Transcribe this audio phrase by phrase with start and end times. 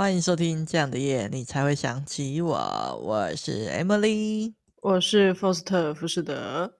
[0.00, 2.56] 欢迎收听这样的夜，你才会想起我。
[3.04, 6.72] 我是 Emily，我是福斯特·福士德。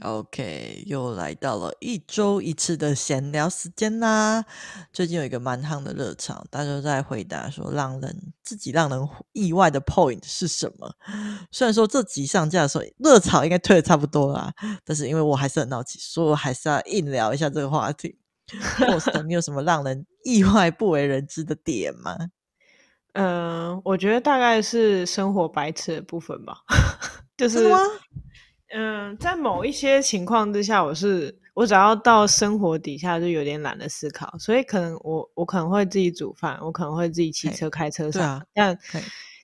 [0.00, 4.42] OK，又来到了一周一次的闲聊时间啦。
[4.90, 10.90] 最近有一个蛮夯的热潮，大家都在回答说，让人自己让人意外的 point 是什么？
[11.52, 14.50] 虽然说这集上架的时候，热潮应该退的差不多啦，
[14.82, 18.18] 但是因为我还是很好奇，所以我还是要硬聊一下这个话题。
[18.48, 22.16] 福士特，你有什么让人意外不为人知的点吗？
[23.16, 26.58] 嗯、呃，我觉得大概是生活白痴的部分吧，
[27.36, 27.68] 就是，
[28.74, 38.78] 嗯、呃，在某一些情况之下，我是我只要到生活底下就有点懒得思考，所以可能我我可能会自己煮饭，我可能会自己骑车开车上，啊、但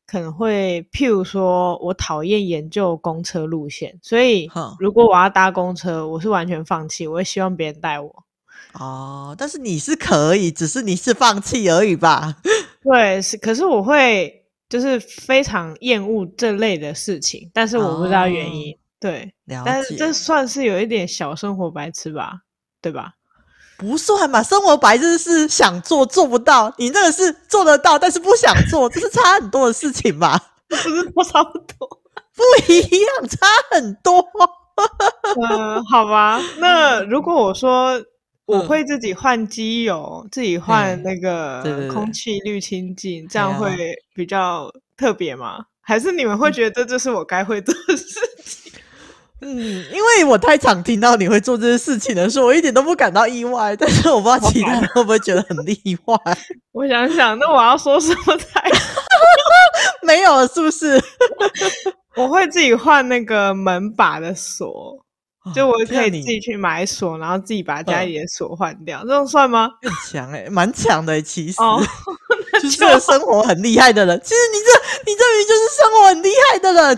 [0.07, 8.25] 可能会譬如说我讨厌研究公车路线，所以如果我要搭公车，我是完全放弃，我会希望别人带我。
[8.75, 12.37] 哦，但是你是可以，只是你是放弃而已吧？
[12.85, 18.73] 对，是，可是我会就是非常厌恶这类的事情，但是我不知道原因。
[18.75, 22.41] 哦、对，但是这算是有一点小生活白痴吧？
[22.81, 23.13] 对吧？
[23.79, 30.41] 不算吧，生活白痴是想做做不到，你那个是做得到，但是不想做，这是差很多的事情吧？
[30.69, 32.01] 不是都差不多？
[32.35, 34.25] 不一样，差很多。
[35.49, 38.03] 嗯、呃，好吧，那如果我说。
[38.53, 45.57] 我会自己换机油，嗯、自己换那个空气滤清剂，这样会比较特别吗？
[45.59, 48.73] 嗯、还是你们会觉得这是我该会做的事情？
[49.45, 53.75] 嗯，因为我太常听到你会做这些事情的时候，我一点都不感到意外。
[53.75, 56.17] 但是我不知道其他人会不会觉得很意外。
[56.71, 58.71] 我想想，那我要说什么才
[60.07, 60.47] 没有了？
[60.47, 61.03] 是不是？
[62.15, 65.05] 我会自己换那个门把的锁。
[65.55, 69.69] 就我可以自己去买锁，然后自己把家里的锁换掉，这种算吗？
[69.83, 71.61] 很强诶，蛮强的其实。
[71.63, 71.83] 哦，
[72.63, 74.21] 就是个生活很厉害的人。
[74.23, 76.97] 其实你这，你这鱼就是生活很厉害的人。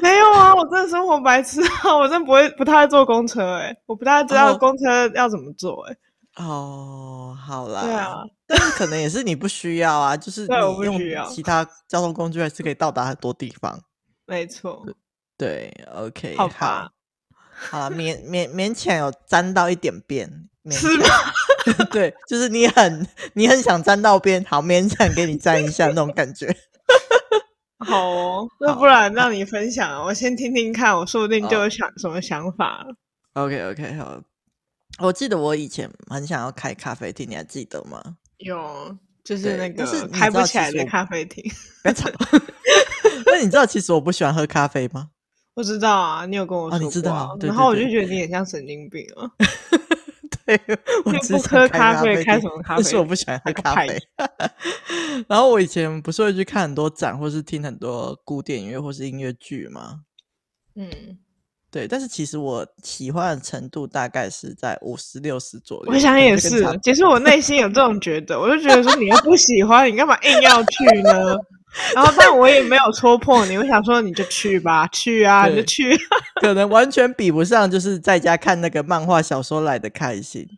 [0.00, 5.96] 没有啊，我真的生活白痴啊， 我真的不会，不太会坐公车诶，我不太知道公车要怎么坐诶。
[6.36, 7.82] 哦，好啦。
[7.82, 10.98] 对啊，但是可能也是你不需要啊，就是你用
[11.28, 13.78] 其他交通工具还是可以到达很多地方。
[14.26, 14.84] 没错。
[15.36, 16.54] 对，OK，好吧。
[16.82, 16.90] 好
[17.72, 20.30] 了，勉勉勉强有沾到一点边，
[20.70, 21.06] 是吗？
[21.90, 26.54] 对，就是你很你很想沾到边，好勉强给你沾一下那种感觉。
[27.86, 32.86] 好哦，那不然让你分享，我先听听看，我说不定就有想什么想法。
[33.34, 34.20] OK OK，好。
[34.98, 38.02] 我记得我以前很想要开咖啡厅，你还记得吗？
[38.38, 41.44] 有，就是那个开不起来的咖啡厅。
[41.82, 42.08] 别吵。
[43.26, 45.10] 那你知道其实我不喜欢喝咖啡吗？
[45.56, 49.24] 不知道啊，你有跟我说过，啊，你知道，对对对，然后我就觉得你很像神经病啊。
[50.44, 50.60] 对，
[51.02, 52.82] 我不喝咖啡，开什么咖啡？
[52.82, 53.98] 是我不喜欢喝咖啡。
[55.26, 60.02] 然后我以前不是会去看很多展，或是听很多古典音乐或是音乐剧吗？
[60.74, 60.90] 嗯，
[61.76, 61.86] 对。
[61.86, 65.92] 但是其实我喜欢的程度大概是在五十六十左右。
[65.92, 71.36] 我想也是，其实我内心有这种觉得，我就觉得说你又不喜欢，你干嘛硬要去呢？
[71.94, 75.94] 然后，但我也没有戳破你，我想说你就去吧，去啊，你就去。
[76.40, 80.48] 可能完全比不上，就是在家看那个漫画小说来的开心。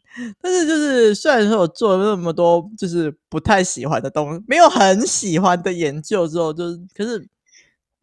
[0.41, 7.29] 但是，就是虽然说我做了那么多，就是不太喜欢的东西，没有很喜欢的研究之后，就是可是。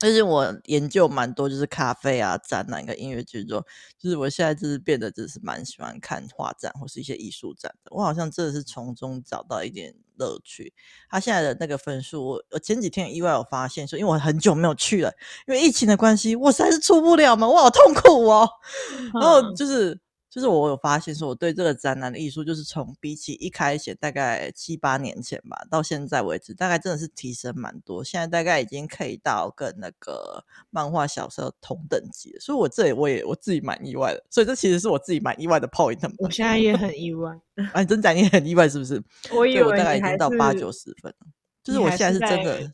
[0.02, 3.64] 而且我研究蛮多，就是咖啡啊、展览跟音乐剧中，
[3.98, 7.92] 就是我现在就是变得就是蛮喜欢看画展或是一些艺术展的。
[7.96, 10.74] 我好像真的是从中找到一点乐趣。
[11.10, 15.12] 他现在的那个分数，我我前几天意外有发现说，因为我很久没有去了，
[15.48, 18.50] 因为疫情的关系，我实在是出不了门，我好痛苦哦。
[19.14, 20.00] 然后就是。
[20.36, 28.04] 就是我有发现说，我对这个展览的艺术，就是从比起一开始大概七八年前吧，到现在为止，大概真的是提升蛮多。
[28.04, 34.22] 现在大概已经可以到跟那个漫画小说同等级了，所以我这里我也我自己蛮意外的。
[34.30, 35.98] 所以这其实是我自己蛮意外的 point。
[36.18, 39.02] 我现在也很意外，哎、 啊，真假你很意外是不是？
[39.34, 41.28] 我以为我大概已经到八九十分了。
[41.66, 42.72] 就是我现在是真的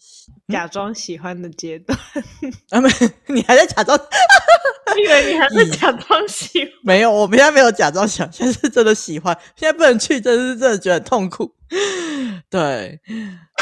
[0.49, 1.97] 假装喜欢的阶段、
[2.41, 2.89] 嗯、啊，没，
[3.33, 3.97] 你还在假装？
[3.97, 6.69] 我以为你还在 假装喜欢？
[6.83, 9.33] 没有，我们现在没有假装喜欢，现在是真的喜欢。
[9.55, 11.55] 现在不能去，真的是真的觉得很痛苦。
[12.51, 12.99] 对，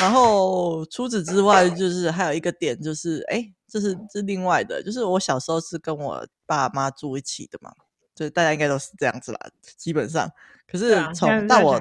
[0.01, 7.71] 然后除此之外，就是还有一个点，就是哎，这是这是另外的，就是我小时候是跟我爸妈住一起的嘛，
[8.15, 9.39] 就是大家应该都是这样子啦，
[9.77, 10.27] 基本上。
[10.67, 11.79] 可是从到我。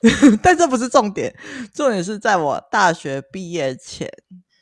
[0.42, 1.34] 但这不是重点，
[1.74, 4.08] 重点是在我大学毕业前，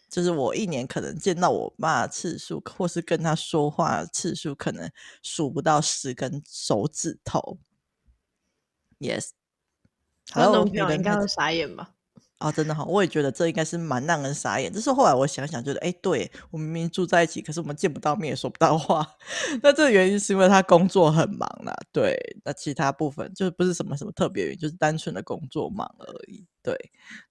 [0.08, 4.90] 就是我一年可能见到我妈的次数，或是跟她说话的次数，可能
[5.22, 7.58] 数不到十根手指头。
[8.98, 11.95] Yes，Hello，你刚刚傻眼吧？
[12.38, 14.70] 哦，真的好，我也觉得这应该是蛮让人傻眼。
[14.70, 19.06] 就是后来我想想，觉得哎，对，我明明住在一起，可是我们见不到面，也说不到话。
[19.62, 21.74] 那这个原因是因为他工作很忙啦。
[21.90, 26.44] 对，那其他部分就不是什么什么特别原因，就是单纯的工作忙而已。
[26.62, 26.76] 对，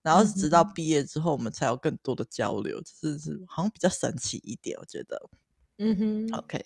[0.02, 5.22] 然后直到毕业之后，我们才有更多的交流，只是是好像比较神奇一点，我觉得。
[5.78, 6.66] 嗯哼，OK，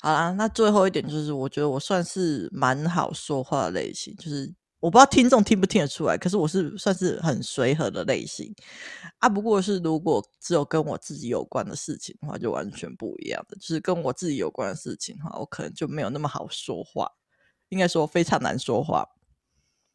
[0.00, 4.54] 好啦，那最后一点就是，我觉得我算是蛮好说话的类型，就是。
[4.84, 8.54] 我不知道听众听不听得出来，可是我是算是很随和的类型
[9.18, 9.30] 啊。
[9.30, 13.56] 不过是如果只有跟我自己有关的事情的话，就完全不一样的。
[13.56, 17.10] 就是跟我自己有关的事情的话，我可能就没有那么好说话，
[17.70, 19.08] 应该说非常难说话。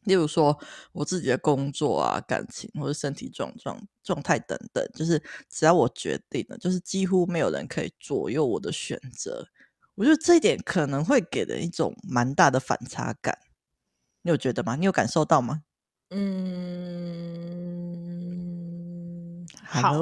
[0.06, 0.58] 例如说
[0.90, 9.46] 我自己的工作啊、感情或者身体状状状态等等，就是只要我决定了，就是几乎没有人可以左右我的选择。
[9.94, 13.38] 我觉得这一点可能会给人一种蛮大的反差感。
[14.22, 14.76] 你有觉得吗？
[14.76, 15.62] 你有感受到吗？
[16.10, 16.26] 嗯，
[19.64, 19.94] 好，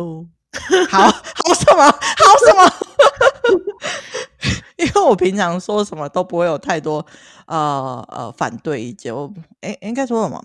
[0.91, 1.85] 好，好什么？
[1.85, 1.99] 好
[2.47, 2.65] 什么？
[4.79, 7.05] 因为我平常说什么都不会有太多
[7.47, 9.15] 呃呃反对意见。
[9.15, 9.32] 我
[9.62, 10.43] 诶，应该说什么？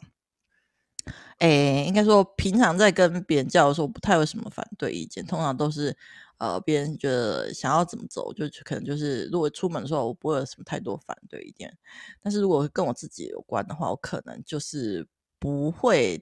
[1.40, 5.96] 诶，应该说平常在跟别人交流的时候，不太有什么反对意见，通常都是。
[6.38, 11.78] 呃，别人觉得想要怎么走，就可能就是，如果出门的时候，我不会有什么太多反对意见。
[12.22, 15.08] 但是如果跟我自己有关的话，我可能就是
[15.40, 16.18] 不会，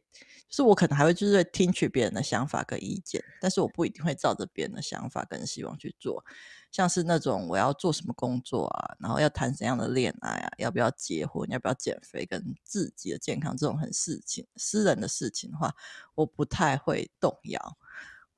[0.48, 6.24] 就是我可能还会就是听取别人的想法跟意见，但是我不一定会照着别人的想法跟希望去做。
[6.72, 15.76] 像是那种我要做什么工作啊，然后要谈怎样的恋爱啊，要不要结婚，要不要减肥，跟自己的健康这种很事情、私人的事情的话，
[16.16, 17.78] 我不太会动摇。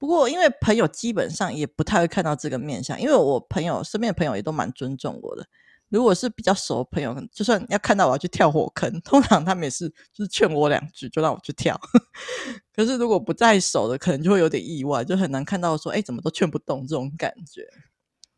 [0.03, 5.47] 不过，因为朋友基本上也不太会看到这个面相，因为我朋友身边的朋友也都蛮尊重我的。
[5.87, 11.79] 如果是比较熟的朋友，就算要看到我要去跳火坑，通常他们也是就是劝我两句就让我去跳。
[12.75, 17.65] 可是如果不在熟的，可能就会有点意外，就很难看到说，哎，怎么都劝不动这种感觉。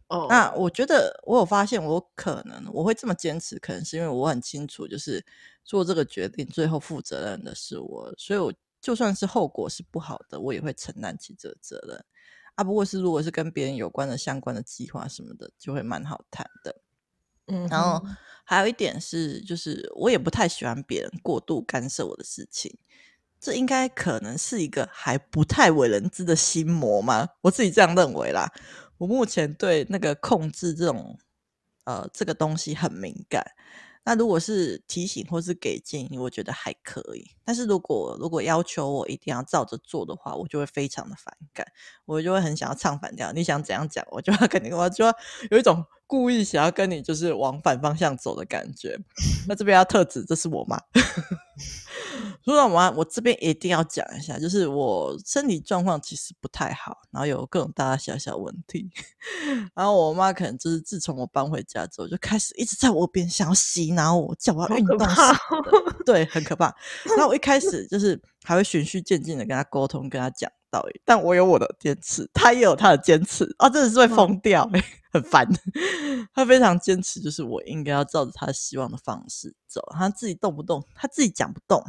[0.09, 0.29] 哦，oh.
[0.29, 5.25] 那我觉得我有发现，我可能我会这么坚持，可能是因为我很清楚，就是
[5.63, 8.53] 做这个决定最后负责任的是我，所以我。
[8.85, 12.05] 就算是后果是不好的，我也会承担起这个责任
[12.53, 12.63] 啊。
[12.63, 16.83] 不过是如果是跟别人有关的相关的计划什么的，就会蛮好谈的。
[17.47, 17.99] 嗯，然后
[18.43, 22.77] 还有一点是，就是我也不太喜欢别人过度干涉我的事情。
[23.39, 27.27] 这应该可能是一个还不太为人知的心魔吗？
[27.41, 28.47] 我自己这样认为啦。
[28.99, 31.17] 我目前对那个控制这种
[31.85, 33.43] 呃这个东西很敏感。
[34.03, 37.31] 那如果是提醒或是给建议，我觉得还可以。
[37.45, 41.65] 但是如果如果要求我一定要照着做的话，我就会非常的反感，
[42.05, 43.31] 我就会很想要唱反调。
[43.31, 45.13] 你想怎样讲，我就要跟你，我就要
[45.51, 48.99] 有一种故意想要跟你就是往反方向走的感觉。
[49.47, 50.79] 那这边要特指，这是我妈。
[52.43, 58.89] 说到我妈，我这边一定要讲一下，就是我身体状况其实不太好，然后有各种大大小小问题。
[59.73, 64.97] 然后我妈可能就是自从我搬回家之后，就开始一直在我边想要洗脑我，叫我要运动
[66.05, 66.75] 对，很可怕。
[67.17, 75.45] 然后我一开始就是还会循序渐进的跟他沟通，跟他讲道理，但我有我的坚持，他也有他的坚持啊，真的是会疯掉，嗯、很烦。
[76.33, 81.83] 他非常坚持，就是我应该要照着他希望的方式走，他自己动不动，他自己讲不动。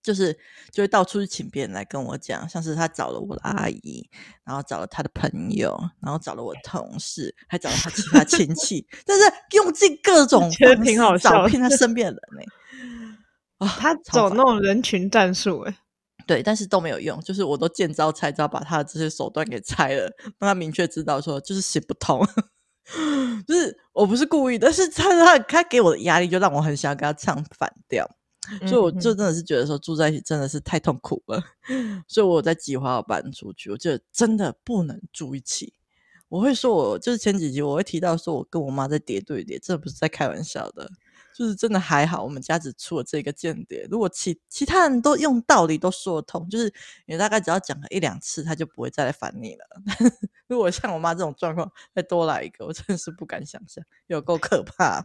[0.00, 0.32] 就是
[0.70, 4.08] 就会到处去请别人来跟我讲，像是他找了我的阿姨，
[4.44, 9.24] 然后找了他的朋友，然后找了我的同事，还找了他其他亲戚， 但是
[9.56, 12.46] 用尽各种方式挺好笑，找骗他身边的人呢、欸。
[13.60, 15.78] 啊，他走那种人群战术哎，
[16.26, 22.20] 对，但是都没有用，就是我都见招拆招，把他的这些手段给拆了，让他明确知道说就是行不通，
[23.46, 28.08] 就是我不是故意，但是他他他给我的压力就让我很想要跟他唱反调。
[28.66, 31.40] 所以我就真的是觉得说住在一起真的是太痛苦了，
[32.08, 33.70] 所以我在计划要搬出去。
[33.70, 35.74] 我觉得真的不能住一起。
[36.28, 40.90] 我会说，我就是前几集我会提到说，我跟我妈在叠对叠，这不是在开玩笑的，
[41.40, 43.88] 就是真的还好，我们家只出了这个间谍。
[43.90, 46.70] 如果其其他人都用道理都说得通，就是
[47.06, 49.64] 你大概只要讲个一两次，他就不会再来烦你了。
[50.46, 55.02] 如果像我妈这种状况再多来一个，我真的是不敢想象，有够可怕。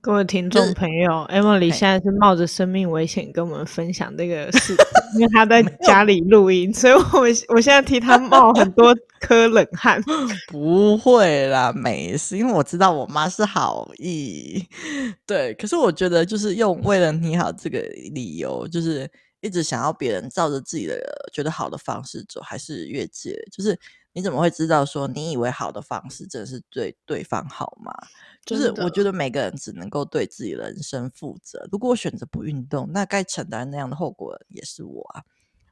[0.00, 4.74] 各位听众朋友，Emily 现在是冒着生命危险跟我们分享这个 事，
[5.16, 10.00] 因为她在家里录音，所以我我现在替她冒很多颗冷汗。
[10.46, 14.64] 不会啦，没事，因为我知道我妈是好意。
[15.26, 17.80] 对，可是我觉得就是用为了你好这个
[18.12, 20.96] 理由，就是一直想要别人照着自己的
[21.32, 23.36] 觉得好的方式走，还是越界。
[23.50, 23.76] 就是
[24.18, 27.92] 你怎么会知道说你以为好的方式，真的是对对方好吗？
[28.44, 31.68] 就是我觉得每个人只能够对自己的人生负责。
[31.70, 35.22] 如果我选择不运动，那该承担那样的后果也是我啊。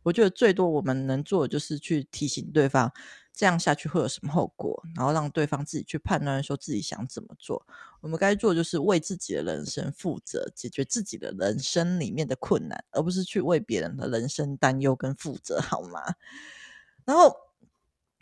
[0.04, 2.92] 我觉得最多我们能做的就是去提醒对方，
[3.34, 7.66] 这样下去会有什么后果，然后让对方自己去判断，说自己想怎么做。
[8.00, 16.00] 我们该做就是为自己的人生负责，解决自己的人生里面的困难，而不是去为别人的人生担忧跟负责，好吗？
[17.04, 17.34] 然后。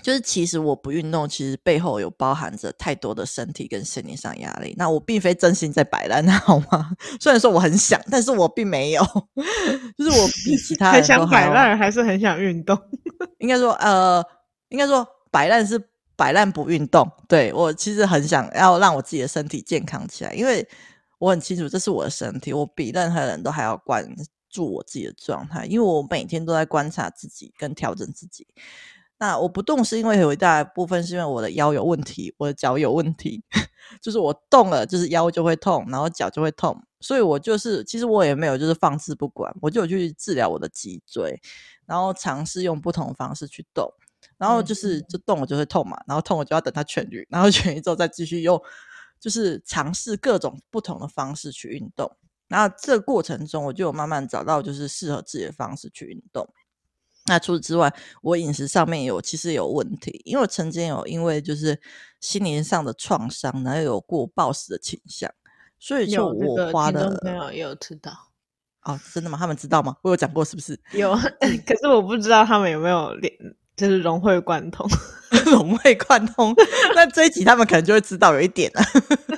[0.05, 4.75] 就是其实我不运动，其实背后有包含着太多的身体跟心理上压力。
[4.77, 6.91] 那我并非真心在摆烂， 好吗？
[7.19, 9.03] 虽然说我很想，但是我并没有。
[9.97, 12.79] 就是我比其他人很想摆烂，还是很想运动。
[13.41, 14.23] 应该说，呃，
[14.69, 15.83] 应该说摆烂是
[16.17, 17.11] 摆烂不运动。
[17.27, 20.69] 对，我其实很想要让我自己的身体健康起来，因为
[21.19, 24.07] 我很清楚这是我的身体，我比任何人都还要关
[24.51, 28.47] 注我自己的状态，因为我每天都在观察自己跟调整自己。
[29.27, 33.43] 那我不动是因为有一大部分是因为我的腰有问题，我的脚有问题，
[34.03, 41.41] 就是我动了，就是腰就会痛，然后脚就会痛，所以我就是其实我也没有就是放置不管，我就有去治疗我的脊椎，
[41.87, 43.91] 然后尝试用不同方式去动，
[44.37, 45.19] 然后就是就。
[45.25, 48.61] 动了就会痛嘛，然后痛了就要等它痊愈，然后痊愈之后再继续用，
[49.19, 52.15] 就是尝试各种不同的方式去运动，
[52.49, 56.47] 然后这个过程中我就有慢慢找到就是适合自己的方式去运动。
[57.27, 61.81] 那除此之外，我饮食上面有其实有问题，因为我曾经有因为就是
[62.21, 65.31] 心灵上的创伤，然后有过暴食的倾向，
[65.79, 68.13] 所以就我花的没有也有知道
[68.83, 69.39] 哦，真的吗？
[69.39, 69.97] 他们知道吗？
[70.03, 70.79] 我有讲过是不是？
[70.93, 71.15] 有，
[71.67, 73.33] 可是我不知道他们有没有连
[73.77, 74.87] 就是融会贯通，
[75.47, 76.55] 融会贯通。
[76.95, 78.83] 那这一集他们可能就会知道有一点了，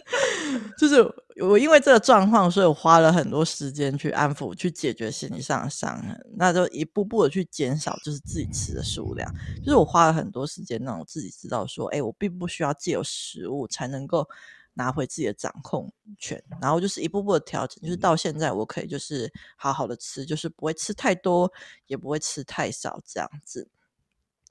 [0.79, 1.05] 就是。
[1.39, 9.31] 我因为这个状况，所以我花了很多时间去安抚、去解决心理上的伤痕，那就一步步的去减少，就是自己吃的数量。
[9.63, 14.27] 就是我花了很多时间，让我自己知道说，哎，我并不需要借由食物才能够
[14.73, 16.43] 拿回自己的掌控权。
[16.59, 21.53] 然后就是一步步的调整，就是到现在我可以就是好好的吃，就是不会吃太多，
[21.87, 23.69] 也不会吃太少，这样子。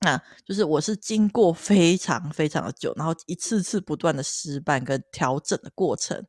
[0.02, 6.24] 那就是我是经过非常非常的久，然后一次次不断的失败跟调整的过程，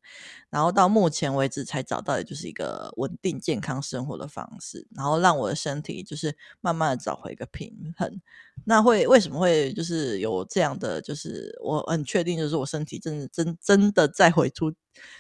[0.49, 8.21] 然后到目前为止才找到的就是一个稳定健康生活的方式，然后让我的身体就是慢慢的找回一个平衡。
[8.65, 14.73] 那会为什么会就是有这样的，就是我很确定就是我身体真的真真的再回出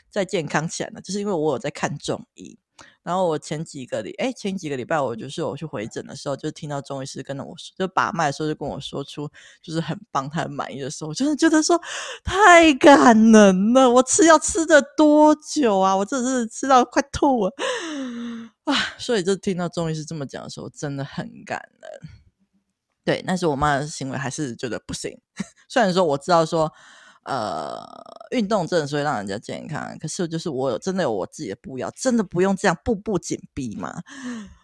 [0.09, 1.01] 再健康起来呢？
[1.03, 2.59] 就是因为我有在看中医。
[3.03, 9.31] 然后我前几个礼，哎，前几个礼拜我就是我去回诊的时候，就听到中医师跟着我说，就把脉的时候就跟我说出，
[9.63, 11.81] 就是很棒，他很满意的时候，我真的觉得说
[12.25, 13.89] 太感人了。
[13.89, 15.97] 我吃药吃了多久啊？
[15.97, 17.53] 我真的是吃到快吐了
[18.65, 18.75] 啊！
[18.99, 21.91] 所以就听到中医师这么讲的时候，真的很感人。
[23.05, 25.21] 对，但是我妈的行为还是觉得不行。
[25.69, 26.73] 虽然说我知道说。
[27.27, 27.85] 呃，
[28.31, 34.01] 运动真的是会让人家健康，可是就是我有真的有我自己的步调，真的不用这样步步紧逼嘛？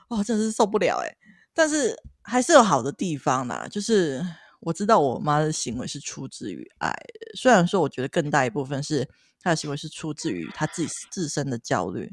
[0.09, 1.17] 哦，真是受不了诶。
[1.53, 4.25] 但是还是有好的地方啦，就是
[4.61, 6.95] 我知道我妈的行为是出自于爱，
[7.35, 9.09] 虽然说我觉得更大一部分是
[9.41, 12.11] 她的行为是出自于她自己自身的焦虑，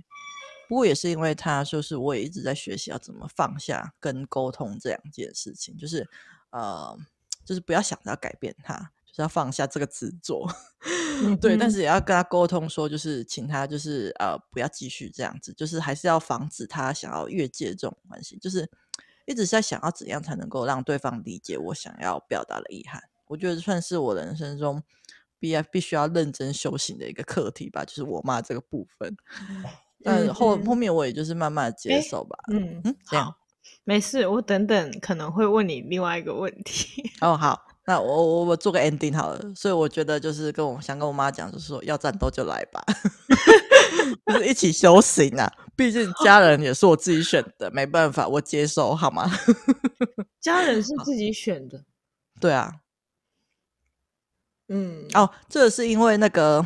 [0.67, 6.09] 不过也是因为她就是我也一直在学习要怎么放下跟沟通这两件事情，就是
[6.49, 6.97] 呃，
[7.45, 8.91] 就是不要想着要改变她。
[9.21, 10.47] 要放下这个执着，
[11.23, 18.69] 嗯、对，但是也要跟他沟通说，就是请他，就是呃，不要继续这样子，就是还是要防止他想要越界这种关系，就是
[19.25, 23.03] 一直在想要怎样才能够让对方理解我想要表达的遗憾。
[23.27, 24.81] 我觉得算是我人生中
[25.37, 29.15] 必要必须要认真修行的一个课题吧，就是我妈这个部分。
[30.03, 32.37] 但后、嗯、后面我也就是慢慢的接受吧。
[32.51, 33.37] 嗯嗯，好，
[33.83, 37.11] 没事，我等等可能会问你另外一个问题。
[37.21, 37.67] 哦，好。
[37.89, 42.79] 那我我我做个 ending 好了，所以我觉得就是跟我想跟我妈讲，就是说要战斗就来吧，
[44.31, 45.51] 就是一起修行啊。
[45.75, 49.27] 毕竟家人也是我自己选的，没办法，我接受好吗？
[50.39, 51.83] 家人是自己选的，
[52.39, 52.71] 对啊，
[54.67, 56.63] 嗯，哦，这是因为那个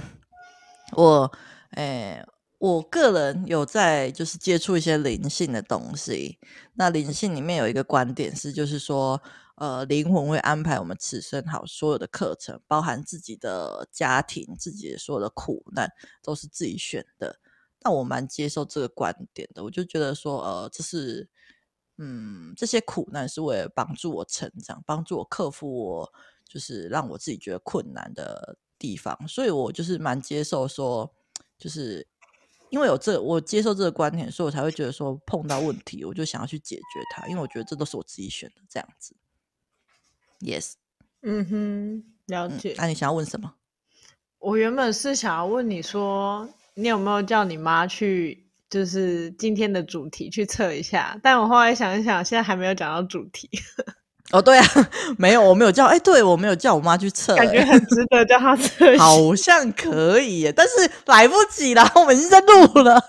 [0.91, 1.31] 我，
[1.69, 2.21] 哎，
[2.57, 6.37] 我个人有在就是接触一些灵性的东西，
[6.73, 9.21] 那灵性里面有一个观点是，就是说。
[9.55, 15.89] 呃，灵魂会安排我们此生好所有的课程，包含自己的家庭、自己的所有的苦难，
[16.23, 17.39] 都是自己选的。
[17.81, 21.29] 那我蛮接受这个观点的，我就觉得说，呃，这是，
[21.97, 26.13] 嗯，这些苦难是为了帮助我成长，帮助我克服我
[26.45, 31.13] 就是让我自己觉得困难的地方，所以我就是蛮接受说，
[31.59, 32.07] 就是
[32.71, 39.15] 因为有这，我接受这个观点，所以我才会觉得说，碰到问题我就想要去解决它，因为我觉得这都是我自己选的，这样子。
[40.43, 40.73] Yes，
[41.21, 42.75] 嗯哼，了解。
[42.77, 43.53] 那、嗯啊、你想要问什么？
[44.39, 53.49] 我原本是想要问你说，你有没有叫你妈去就是今天的主题去测一下，但我后来想一想，现在还没有讲到主题。
[54.31, 54.65] 哦，对啊，
[55.17, 60.73] 没有，我没有叫，哎，对我没有叫我妈去测，感觉很值得叫她测， 好像可以耶，但是
[61.05, 62.99] 来不及了，我们已经在录了，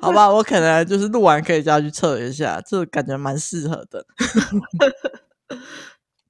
[0.00, 4.04] 好吧，我可能就是录完可以叫她去测一下，这感觉蛮适合的。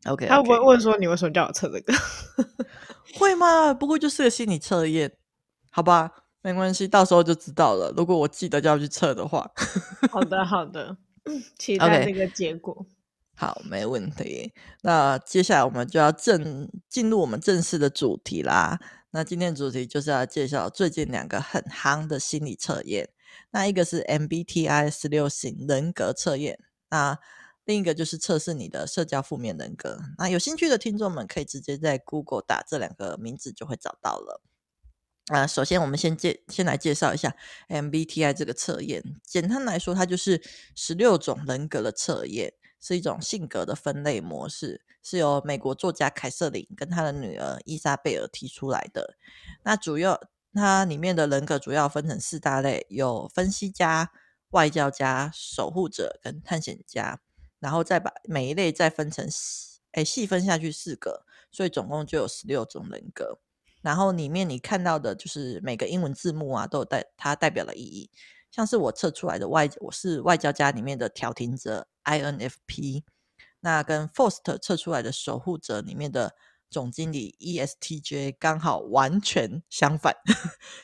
[0.06, 1.92] OK，他会不会问说你为什么叫我测这个？
[3.14, 3.72] 会吗？
[3.72, 5.12] 不过就是个心理测验，
[5.70, 6.10] 好吧，
[6.42, 7.92] 没关系，到时候就知道了。
[7.96, 9.50] 如果我记得就要去测的话，
[10.10, 10.96] 好的，好的，
[11.58, 12.74] 期待那个结果。
[12.74, 12.86] Okay.
[13.34, 14.52] 好，没问题。
[14.82, 18.78] 那接下来我们就要正进入我们正式的主题啦。
[19.10, 23.08] 那今天的主题就是要介绍最近两个很夯的心理测验。
[23.50, 26.58] 那一个是 MBTI 十六型人格测验，
[26.90, 27.18] 那
[27.64, 29.98] 另一个就是测试你的社交负面人格。
[30.18, 34.42] 那有兴趣的听众们可以直接在 Google 打这两个名字就会找到了。
[35.28, 37.36] 啊，首先我们先介先来介绍一下
[37.68, 39.02] MBTI 这个测验。
[39.24, 40.42] 简单来说，它就是
[40.74, 42.54] 十六种人格的测验。
[42.84, 49.16] 是一种性格的分类模式，是由美国作家凯瑟琳跟他的女儿伊莎贝尔提出来的。
[49.62, 50.20] 那主要
[50.52, 54.10] 它里面的人格主要分成四大类，有分析家、
[54.50, 57.20] 外交家、守护者跟探险家。
[57.62, 63.38] 然后再把每一类再分成细，哎，细分下去四个，所以总共就有十六种人格。
[63.82, 68.10] 然后里面你看到的就是每个英文字幕啊，都有代它代表的意义。
[68.50, 73.04] 像是我测出来的外，我是外交家里面的调停者 INFP，
[73.60, 76.34] 那跟 Forst 测出来的守护者里面的
[76.72, 80.16] 总经理 ESTJ 刚好完全相反，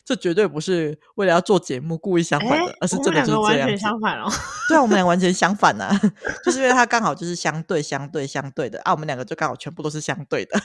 [0.04, 3.66] 这绝对不是为了要做节目故意相反的，欸、而是真的就是这样。
[3.66, 4.30] 完全相反哦。
[4.68, 6.00] 对啊，我们俩完全相反呐、啊，
[6.44, 10.60] 就是因为他刚好就是相对、相对、相对的啊，我们两个就刚好全部都是相对的，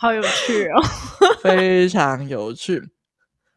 [0.00, 0.82] 好有趣哦，
[1.44, 2.90] 非常有趣。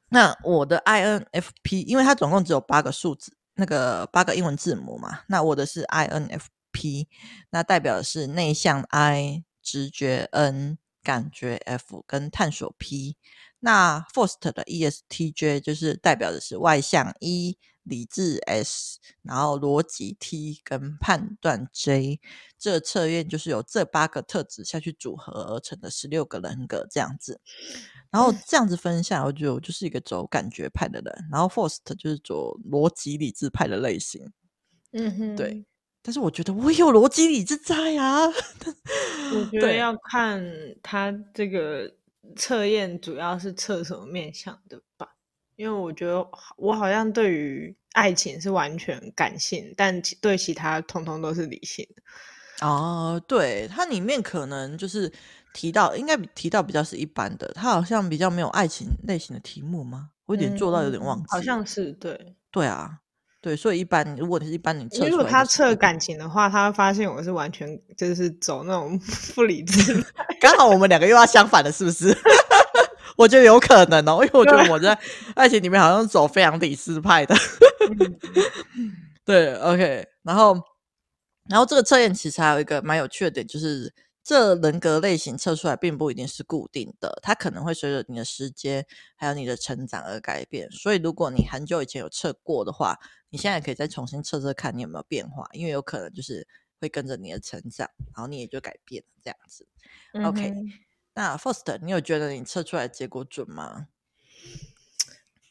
[0.10, 5.22] 那我的 INFP，因为它总共只有八个数字，那个八个英文字母嘛。
[5.28, 7.08] 那我的是 INFP，
[7.50, 13.16] 那代表的是内向 I、直觉 N、感觉 F 跟探索 P。
[13.60, 22.20] 那 First 的 ESTJ 就是代表的是外向 E、理智 S，然后逻辑 T 跟判断 J。
[22.58, 27.40] 这测验就是由这八个特质下去组合而成的十六个人格这样子。
[28.12, 34.32] 然后这样子分下来，我觉得我就是一个走感觉派的人，然后 First 就是走逻辑理智派的类型。
[34.92, 35.66] 嗯哼，对。
[36.04, 38.28] 但是我觉得我有逻辑理智在啊。
[38.28, 40.44] 我觉得要看
[40.84, 41.92] 他这个
[42.36, 45.08] 测验主要是测什么面向的吧，
[45.56, 46.24] 因为我觉得
[46.58, 52.68] 我好像对于爱情是完全感性，但对其他通通都是理性的。
[52.68, 55.12] 哦，对，它里面可能就是。
[55.56, 60.10] 提到应该提到比较是一般的，它好像比较没有爱情类型的题目吗？
[60.26, 62.98] 我有点做到有点忘记、嗯，好像是对对啊，
[63.44, 68.98] 对，所以一般如果你是一般你测，如果他测感情的话，他会发现我是完全就是走那种
[69.36, 70.02] 不理智，
[70.40, 72.18] 刚好我们两个又要相反的，是不是？
[73.18, 74.98] 我觉得有可能哦，因为我觉得我在
[75.36, 77.36] 爱情里面好像走非常理智派的，
[79.26, 80.58] 对，OK，然后
[81.50, 83.94] 然后这个测验其实还有一个蛮有趣的点就是。
[84.26, 88.86] 这人格类型测出来并不一定是固定的，它可能会随着你的时间
[89.18, 90.72] 还有你的成长而改变。
[90.72, 92.98] 所以，如果你很久以前有测过的话，
[93.34, 96.48] 你现在可以再重新测测看你有没有变化，因为有可能就是
[96.80, 99.68] 会跟着你的成长，然后你也就改变这样子。
[100.14, 100.54] 嗯、OK，
[101.16, 103.88] 那 First，你有觉得你测出来的结果准吗？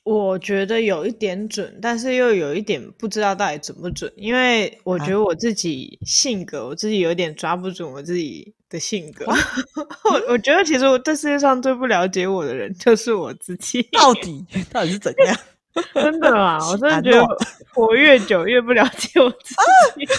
[0.05, 9.27] 我觉得有一点准，但是又有一点不知道到底准不准，因为我觉得我自己性格，啊、我自己有点抓不准我自己的性格。
[10.09, 13.83] 我我觉得其实我这世界上最不了解我的人就是我自己。
[13.91, 15.37] 到底到底是怎样？
[15.95, 17.27] 真的啊，我真的觉得
[17.73, 19.55] 活越久越不了解我自
[19.97, 20.15] 己，啊、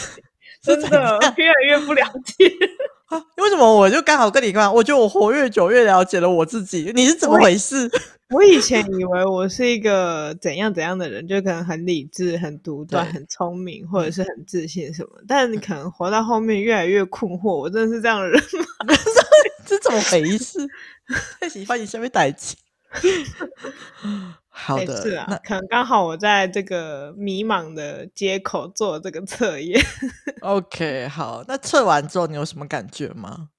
[0.63, 2.51] 真的越来越不了解。
[3.05, 4.73] 啊、为什么我就刚好跟你一样？
[4.73, 6.91] 我觉得我活越久越了解了我自己。
[6.95, 7.87] 你是怎么回事？
[8.31, 15.09] 我以前以为我是一个怎样怎样的人，就可能很理智、很独断、很聪明，或者是很自信什么。
[15.27, 18.41] 但你可能活到后面越来越困惑，我真的是这样的人
[18.87, 18.95] 吗？
[19.67, 20.67] 这怎么回事？
[21.39, 22.55] 太喜欢你下面代志。
[24.55, 29.83] 好的，是啊，可能刚好我在这个迷茫的街口做这个测验。
[30.41, 33.49] OK，好，那测完之后你有什么感觉吗？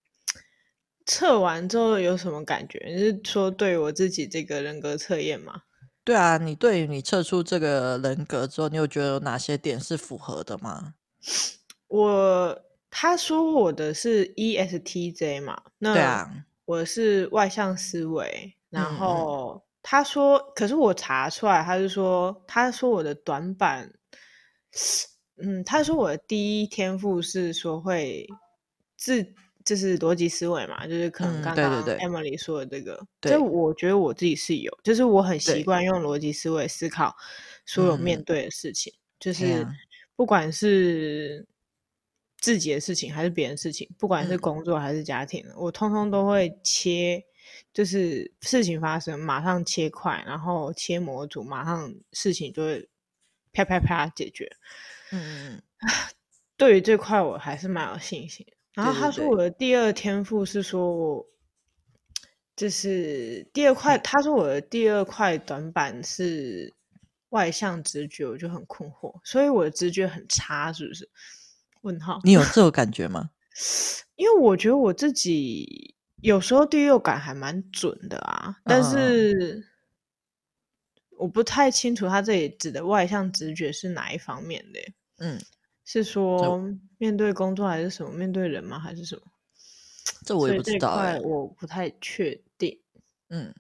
[1.05, 2.81] 测完之后有什么感觉？
[2.87, 5.63] 你是说对我自己这个人格测验吗？
[6.05, 10.95] 对啊，你对于你测出这个人格之后，你有觉得有哪些点是符合的吗？
[11.89, 16.31] 我他说我的是 ESTJ 嘛，那对啊，
[16.67, 23.93] 我是外向思维，然后他说，可是我查出来，他是说，他说我的短板，
[25.37, 28.27] 嗯，他说我的第一天赋是说会
[28.97, 29.23] 自，
[29.63, 37.15] 就是逻辑思维嘛，就是可能刚刚 Emily 说的这个，就、嗯、我觉得我自己是有，就是我很习惯用逻辑思维思考
[37.67, 39.67] 所有面对的事情，就是
[40.17, 41.47] 不管是
[42.39, 47.23] 自己的事情还是别人的事情，不管是工作还是家庭，嗯、我通通都会切。
[47.73, 52.89] 就是事情发生，马上切块，然后切模组，马上事情就会
[53.53, 54.51] 啪啪啪解决。
[55.11, 55.63] 嗯嗯，
[56.57, 58.47] 对于这块我还是蛮有信心。
[58.73, 61.27] 然后他说我的第二天赋是说我，
[62.57, 66.73] 就是第二块，他说我的第二块短板是
[67.31, 71.09] 外向直觉，我就很困惑，所以我的直觉很差，是不是？
[71.83, 72.21] 问号？
[72.25, 73.31] 你有这种感觉吗？
[74.17, 75.94] 因为我觉得我自己。
[76.25, 79.63] 有时候第六感还蛮准的啊，但是
[81.19, 84.81] 我不太清楚他这里指的外向直觉是哪一方面的。
[85.19, 85.39] 嗯，
[85.85, 86.59] 是说
[86.97, 88.11] 面对工作还是什么？
[88.11, 88.79] 面对人吗？
[88.79, 89.23] 还是什么？
[90.25, 92.81] 这我也不知道，我不太确定。
[93.29, 93.55] 嗯，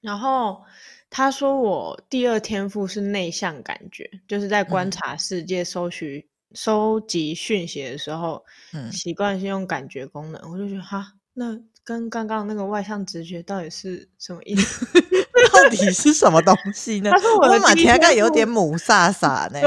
[0.00, 0.64] 然后
[1.10, 11.60] 他说我第二天赋是内向感觉，就是在观察世界、收取、收集讯息的时候，嗯，习惯性用感觉功能，我就觉得哈，那。
[11.84, 14.86] 跟刚刚那个外向直觉到底是什么意思？
[15.52, 17.10] 到底是什么东西呢？
[17.12, 19.60] 他说我的马天盖有点母萨萨呢，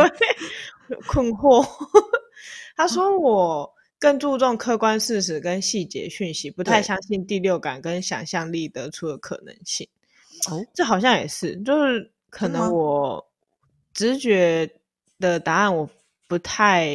[1.08, 1.66] 困惑。
[2.76, 9.88] 他说我更注重客观事实跟细节讯息，不太相信第六感跟想象力得出的可能性。
[10.50, 13.26] 哦，这好像也是，就是可能我
[13.94, 14.70] 直觉
[15.20, 15.90] 的答案我
[16.28, 16.90] 不太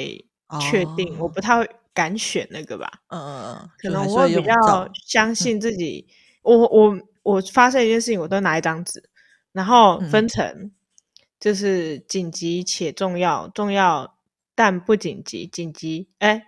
[0.70, 1.68] 确定，哦、我不太会。
[1.98, 6.06] 敢选那个吧，嗯嗯嗯，可能我会比较相信自己。
[6.44, 9.02] 嗯、我我我发生一件事情，我都拿一张纸，
[9.50, 10.70] 然后分成
[11.40, 14.16] 就是紧急且重要，重要
[14.54, 16.40] 但不紧急，紧急哎，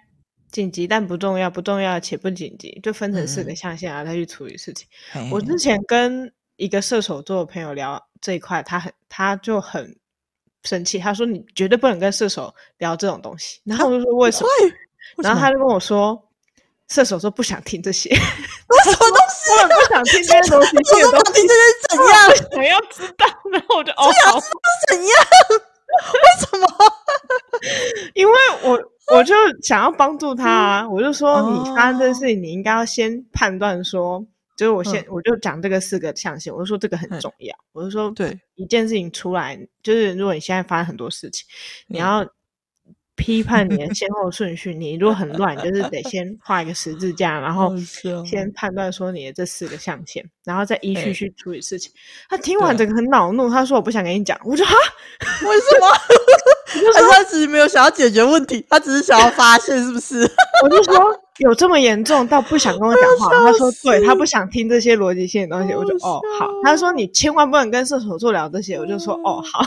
[0.52, 4.86] 紧急但不重要，不重要且不紧急，就分成四个象限，然后再去处理事情。
[5.16, 9.98] 嗯、我之前跟一个射手座的朋友聊这一块，他很他就很
[10.62, 13.60] 生气，他说你绝对不能跟射手聊这种东西。
[13.64, 14.48] 然后我就说 为什么？
[15.18, 16.20] 然后他就跟我说，
[16.88, 19.50] 射手座不想听这些，什么东西？
[19.62, 22.14] 我不想听这些东西，我不想听这些怎样？
[22.52, 25.16] 想要知道，然后我就哦，想知道，怎样？
[26.14, 26.66] 为什么？
[28.14, 28.80] 因为我
[29.14, 34.24] 我就想要帮助他，我就说你发生这事情，你应该要先判断说，
[34.56, 41.46] 就是我先我就讲这个四个象限，我就说这个很重要，我就说对一件事情出来，就是如果你现在发生很多事情，
[41.86, 42.26] 你要。
[43.20, 47.70] 批判你的先后顺序，你如果很乱， 就是得先画一个十字架，然后
[48.24, 51.92] 先判断说你的这四个象限，然后再依序去处理事情。
[52.30, 54.40] 他听完整个很恼怒，他说我不想跟你讲。
[54.42, 54.74] 我说哈，
[55.46, 55.87] 为什么？
[56.94, 60.26] 他说他只是没有想要解决问题，他只是想要发泄，是不是？
[60.64, 60.94] 我就说
[61.40, 63.31] 有这么严重到不想跟我讲话？
[63.44, 65.74] 他说对，他不想听这些逻辑性的东西。
[65.74, 66.48] 我就哦好。
[66.62, 68.76] 他说你千万不能跟射手座聊这些。
[68.76, 69.64] 我就说哦好。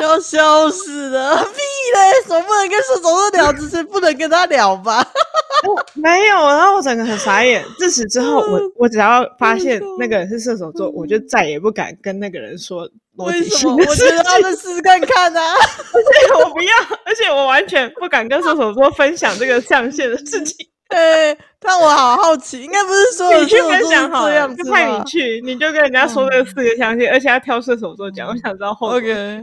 [0.00, 2.22] 要笑死了，屁嘞！
[2.26, 3.52] 怎么不能跟射手座聊？
[3.52, 5.06] 只是不能跟他聊吧？
[5.94, 7.62] 没有，然后我整个很傻眼。
[7.78, 13.70] 自此之后， 我我只要发现那个人是射手座，我就再也不敢跟那个人说逻辑性？
[13.70, 15.54] 我觉得他们试试看看啊！
[15.54, 16.74] 而且我不要，
[17.04, 20.66] 而且我完全不敢跟射手座分享这个象限的事情。
[20.92, 28.28] 对，但我好好奇，应该不是说你去分享好这样子，派你去，你就跟人家说这四个象限，而且要挑射手座讲。
[28.28, 28.88] 我想知道后。
[28.88, 29.42] OK，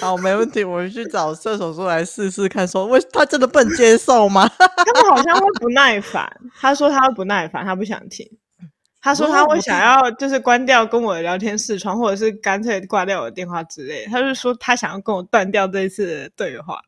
[0.00, 4.48] 好，没问题，我去找射手座来试试看，说为他真的不能接受吗？
[4.56, 6.26] 他们好像会不耐烦。
[6.58, 8.26] 他说他会不耐烦，他不想听。
[9.02, 14.04] 他说他会想要就是关掉跟我的聊天视窗，或者是干脆挂掉我的电话之类。
[14.06, 16.80] 他就说他想要跟我断掉这一次的对话。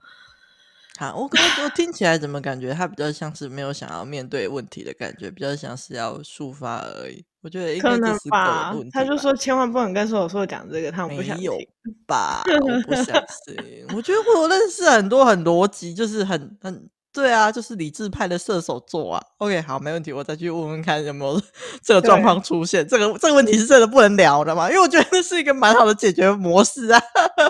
[0.98, 7.24] 好，我刚刚说听起来怎么感觉他比较像是没有想要面对问题的感觉，比较像是要抒发而已。
[7.40, 11.48] 我觉得应该是个吧，他就说千万不能跟所有说讲这个，他们不想听。
[11.48, 11.56] 没有
[12.04, 12.42] 吧？
[12.62, 13.14] 我不相
[13.46, 13.86] 信。
[13.94, 16.90] 我觉得我认识很多很逻辑，就是很很。
[17.18, 19.22] 对啊，就是理智派的射手座啊。
[19.38, 21.42] OK，好，没问题，我再去问问看有没有
[21.82, 22.86] 这个状况出现。
[22.86, 24.68] 这个这个问题是真的不能聊的嘛？
[24.70, 27.02] 因为我觉得这是一个蛮好的解决模式啊。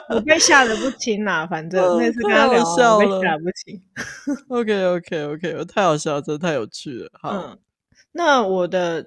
[0.08, 2.64] 我被吓得不轻啦，反 正那次跟他聊，
[2.96, 3.78] 我被吓得不轻。
[4.48, 7.10] OK OK OK，我太好笑了，真的太有趣了。
[7.20, 7.58] 好，嗯、
[8.12, 9.04] 那我的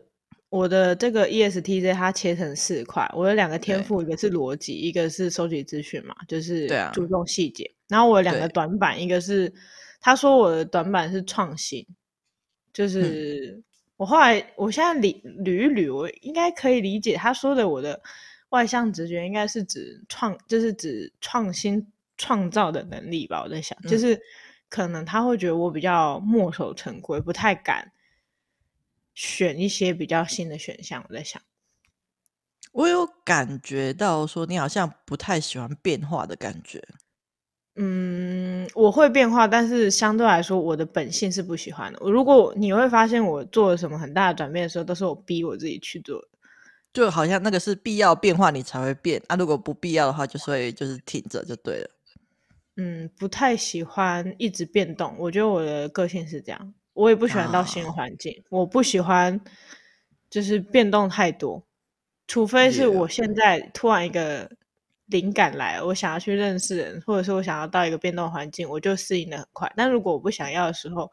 [0.50, 7.67] 我的这个 ESTJ 它切成四块，我有两个天赋，一个是逻辑，一个是收集资讯嘛，就是注重细节。
[7.89, 9.52] 然后我有两个短板，一个是。
[10.02, 11.86] 他说我的短板是创新，
[12.74, 13.62] 就是
[13.98, 18.02] 我后来我现在理捋一捋，我应该可以理解他说的我的
[18.50, 21.86] 外向直觉应该是指创，就是指创新
[22.18, 23.44] 创造的能力吧。
[23.44, 24.20] 我在想，嗯、就是
[24.70, 27.92] 可能他会觉得我比较墨守成规，不太敢
[29.14, 31.06] 选一些比较新的选项。
[31.08, 31.40] 我在想，
[32.72, 36.84] 我有感觉到说你好像不太喜欢变化的感觉。
[37.75, 41.99] 嗯，我会变化，但是相对来说，我的本性是不喜欢的。
[42.01, 46.27] 如果你会发现我做了什么很大的转变的时候，都是我逼我自己去做的，
[46.91, 49.38] 就好像那个是必要变化，你才会变啊。
[49.38, 51.89] 如果不必要的话，就是会就是挺着就对了。
[52.75, 55.15] 嗯，不太喜欢一直变动。
[55.17, 59.39] 我觉得我的个性是这样，我也不喜欢到新环境，啊、我不喜欢
[60.29, 61.63] 就是变动太多，
[62.27, 64.51] 除非是我现在突然一个。
[65.12, 69.71] 灵感来了，我想要去认识人，或者是我想要到一个变动环境，我就适应的很快。
[69.76, 71.12] 但如果我不想要的时候，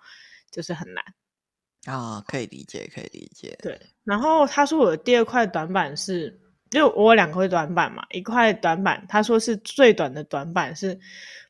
[0.51, 1.05] 就是很难。
[1.85, 3.59] 啊、哦，可以理解，可以理解。
[3.63, 3.79] 对。
[4.05, 10.99] 然后他说我的第二块短板是，就我有两块短板嘛，一块短板他说是最短的短板是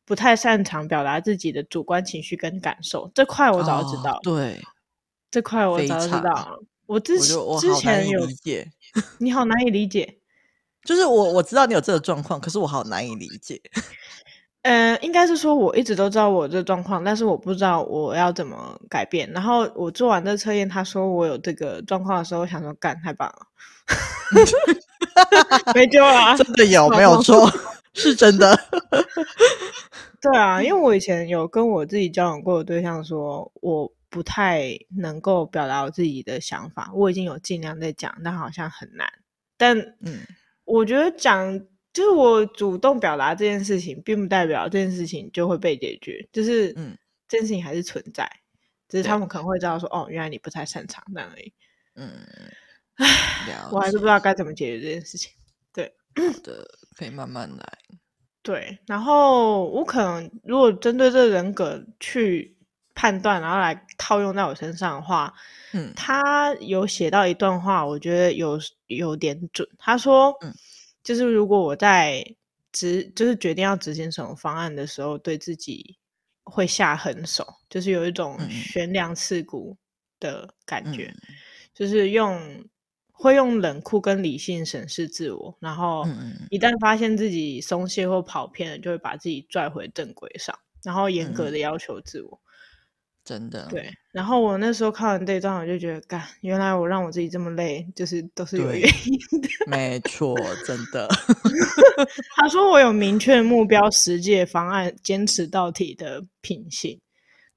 [0.05, 3.11] 不太擅长表达自己的主观情绪跟感受。
[3.15, 4.13] 这块我早就知道。
[4.17, 4.61] 哦、对，
[5.31, 6.59] 这块我早就知道。
[6.87, 8.71] 我之前我之前有理解，
[9.19, 10.18] 你好难以理解。
[10.89, 13.61] 就是我我知道你有这个状况，可是我好难以理解。
[14.63, 19.31] 嗯、 呃，应该是说我一直都知道我这状况，但是我不知道我要怎么改变。
[19.33, 23.47] 然后我做完这测验，他说我有这个状况的时候，我想说干太棒了，
[25.77, 27.53] 没救了，真的有没有错？
[27.93, 28.59] 是真的。
[30.23, 36.91] 对啊，因为我以前有跟我自己交往过的对象说，我不太能够表达我自己的想法。
[36.95, 39.07] 我已经有尽量在讲，但好像很难。
[39.59, 40.21] 但嗯。
[40.69, 41.59] 我觉得讲
[41.95, 46.29] 就是我主动表达这件事情，并不代表这件事情就会被解决。
[46.31, 48.31] 就是，嗯，这件事情还是存在，
[48.89, 51.53] 只是他们可能会知道说，哦，原来你不太擅长这样而已。
[51.95, 52.11] 嗯，
[52.97, 53.07] 唉，
[53.73, 55.33] 我还是不知道该怎么解决这件事情。
[55.73, 55.91] 对，
[56.43, 57.79] 的可以慢慢来。
[58.43, 62.57] 对，然后我可能如果针对这个人格去
[62.99, 65.33] 判断，然后来套用在我身上的话，
[65.73, 68.59] 嗯，他有写到一段话，我觉得有
[68.89, 69.69] 有点准。
[69.79, 70.53] 他说，嗯，
[71.05, 72.25] 就是如果我在
[72.73, 75.97] 执，就是决定要执行什么方案的时候，对自己
[76.43, 79.77] 会下狠手，就是有一种悬梁刺股
[80.19, 81.35] 的感觉，嗯，
[81.73, 82.37] 就是用
[83.13, 86.05] 会用冷酷跟理性审视自我，然后
[86.51, 92.41] 一旦发现自己松懈或跑偏了，就会把自己拽回正轨上，然后严格的要求自我。
[92.43, 92.47] 嗯
[93.29, 99.49] 真的对，然后我那时候看完这一段，我就觉得，干，原来我让我自己这么累，就是都是有原因的。
[99.67, 100.35] 没错，
[100.67, 101.07] 真的。
[102.37, 106.99] 他说我有明确目标、实际方案、坚持到底的品性，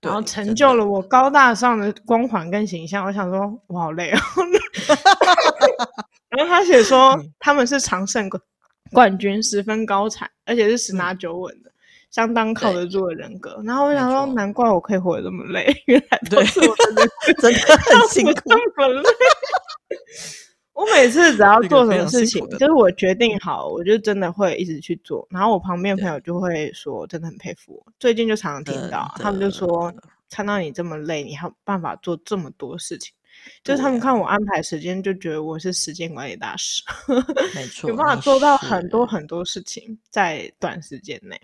[0.02, 3.06] 然后成就了我高大上的光环跟形象。
[3.06, 4.20] 我想说，我好累哦。
[6.36, 8.30] 然后他写说 他们是常胜
[8.92, 11.71] 冠军，十分高产，而且是十拿九稳的。
[12.12, 17.08] 相当靠得住的人格，然后我想说，难怪我可以活得这么累，原来都是我的
[17.42, 19.10] 真的很辛苦，这么累。
[20.74, 25.26] 我每次只要做什么事情，就是我决定好，我就真的会一直去做。
[25.30, 27.94] 然后我旁边朋友就会说，真的很佩服我。
[28.00, 29.94] 最近就常常听到，他们就说，
[30.30, 33.14] 看到你这么累，你还有办法做这么多事情，
[33.64, 36.82] 就是他们看我安排时间，就觉得我是时间管理大师，
[37.54, 41.40] 没错，有办法做到很多很多事情在短时间内。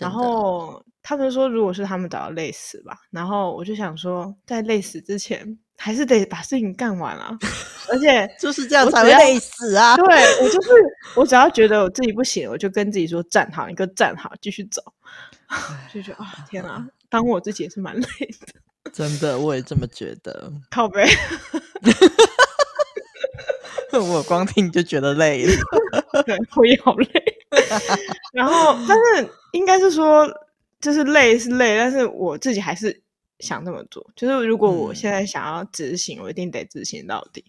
[0.00, 2.96] 然后他们说，如果是他们找到累死吧。
[3.10, 7.36] 然后我就想说，在累死之前，还是得把事情干完啊。
[7.90, 9.96] 而且 就是这样才会累死啊。
[9.96, 10.04] 对，
[10.42, 10.70] 我就是
[11.16, 14.82] 我只要觉得我自己不行，我就跟自己说站好，你给我站好，继续走。
[15.92, 18.06] 就觉得啊，天哪，当我自己也是蛮累
[18.46, 18.46] 的。
[18.92, 20.52] 真的，我也这么觉得。
[20.70, 21.04] 靠背。
[23.92, 25.52] 我光听就觉得累了。
[26.24, 27.37] 对，我也好累。
[28.32, 30.26] 然后，但是应该是说，
[30.80, 33.02] 就是累是累，但是我自己还是
[33.40, 34.04] 想这么做。
[34.16, 37.44] 就是如果我现在想要执行，嗯、我一定得执行到底。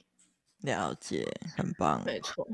[0.61, 2.47] 了解，很棒，没错。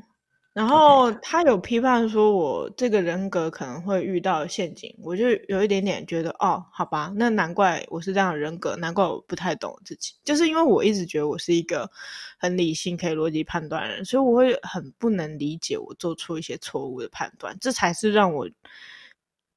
[0.55, 11.91] 然后他有批判说，我这个人格可能会遇到陷阱，我就有一点点觉得，哦，好吧，那难怪我是这样的人格，难怪我不太懂自己，就是因为我一直觉得我是一个
[12.39, 18.49] 很理性、可以逻辑判断的人，所以我会很不能理解我做出一些错误的判断，这才是让我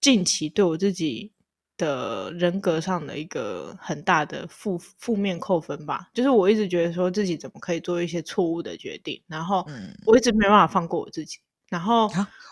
[0.00, 1.30] 近期对我自己。
[1.78, 9.66] 的人格上的一个很大的负负面扣分吧，就是我一直觉得说自己怎么可以做一些错误的决定，然后
[10.04, 11.38] 我一直没办法放过我自己，
[11.70, 12.10] 然后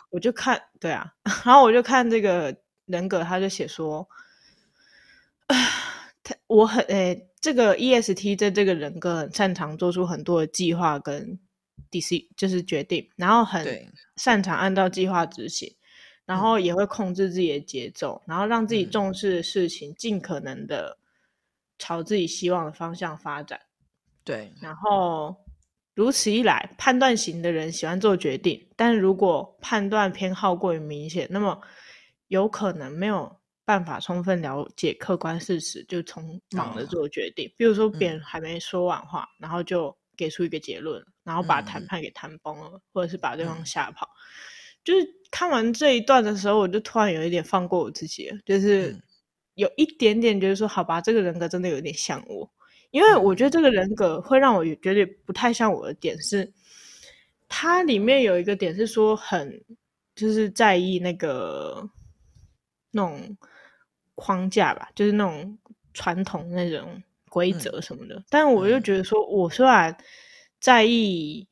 [0.09, 1.13] 我就看，对啊，
[1.45, 4.09] 然后我就看这个人格，他就写说，
[6.23, 11.39] 他我很诶、欸，这个 EST 在这个人格很擅长做出很多的计划跟
[11.91, 15.75] DC 就是决定，然后很擅长按照计划执行，
[16.27, 20.99] 然后也会控制自己的节奏，然后让自己重视的事情尽可能的
[21.79, 23.61] 朝自己希望的方向发展。
[24.25, 25.37] 对，然后
[25.95, 31.59] 如此一来，判断型的人喜欢做决定，但是如果判断偏好过于明显，那么
[32.27, 37.49] 有可能没有办法充分了解客观事实，就匆忙的做决定。
[37.49, 44.07] 哦、比如说，别人还没说完话，嗯、然后就给出一个结论，然后把谈判给谈崩了，嗯、或者是把对方吓跑。
[44.07, 44.19] 嗯、
[44.87, 48.97] 就是看完这一段的时候，我就突然有一点放过我自己了，就是
[49.57, 52.49] 有一点点觉得说，好吧，这个人格真的有点像我。
[52.93, 56.51] 因为我觉得这个人格会让我觉得不太像我的点是，
[57.49, 59.61] 它里面有一个点是说很
[60.15, 61.87] 就是在意那个
[62.93, 63.37] 那种
[64.15, 65.59] 框架吧，就是那种
[65.93, 68.15] 传统那种规则什么的。
[68.15, 69.95] 嗯、但我又觉得说，我虽然
[70.61, 71.47] 在意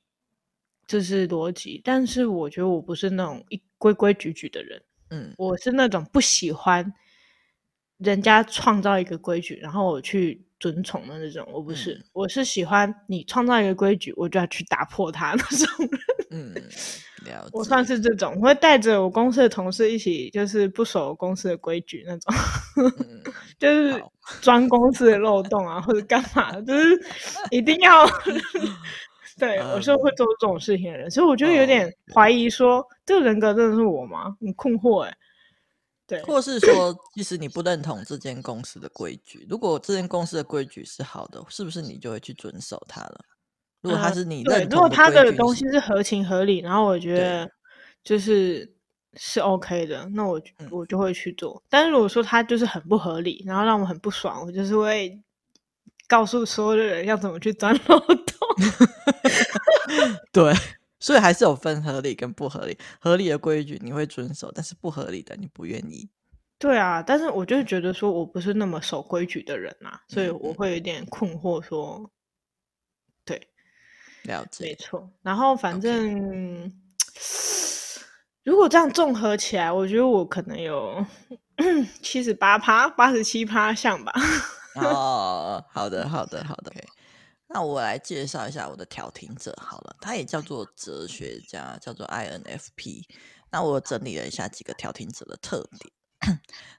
[0.87, 4.83] 就是逻辑，但是我觉得我不是那种一规规矩矩的人。
[5.11, 6.93] 嗯，我是那种不喜欢
[7.99, 10.45] 人家创造一个规矩，然后我去。
[10.61, 16.01] 遵从的那种，我不是，嗯、我是喜欢你创造一个规矩，我就要去打破它那种人。
[16.31, 16.55] 嗯，
[17.27, 17.51] 了解。
[17.53, 22.35] 我算是这种，我会带着我公司的同事一起，就是不守公司的规矩那种，
[22.79, 23.23] 嗯、
[23.59, 24.03] 就是
[24.41, 26.99] 钻公司的漏洞啊，或者干嘛，就是
[27.51, 28.07] 一定要。
[29.39, 34.37] 对，我是会做这种事情的人，所以我就有点怀疑说，说这个人格真的是我吗？
[34.41, 35.17] 很困惑哎。
[36.07, 39.47] 对，或是说，即使你不认同这间公司的规矩。
[39.49, 43.21] 如果这间公司的规矩是好的，是不是你就会去遵守它了？
[43.81, 47.51] 如果他是你认如果他的东西是合情合理，然后我觉得
[48.03, 48.71] 就是
[49.15, 51.63] 是 OK 的，那我我就会去做。
[51.69, 55.19] 但是如果说他就是很不合理，然后让我很不爽，我就是会
[56.07, 58.17] 告诉所有的人要怎么去钻漏洞。
[60.33, 60.53] 对。
[61.01, 66.09] 所以还是有分合理跟不合理，合理的规矩你会遵守，但是不合理的你不愿意。
[66.59, 72.11] 对啊，但是我就觉得说我不是那么守规矩的人啊，所以我会有点困惑说，
[73.23, 73.49] 对，
[74.23, 75.11] 了解，没错。
[75.21, 76.73] 然后反正.
[78.43, 81.05] 如果这样综合起来，我觉得我可能有
[82.01, 84.13] 七十八趴、八十七趴像吧。
[84.77, 86.71] 哦，好的，好的，好的。
[86.71, 86.85] Okay.
[87.47, 93.05] 那我来介绍一下我的调停者好了，他也叫做哲学家，叫做 INFP。
[93.51, 95.93] 那我整理了一下几个调停者的特点。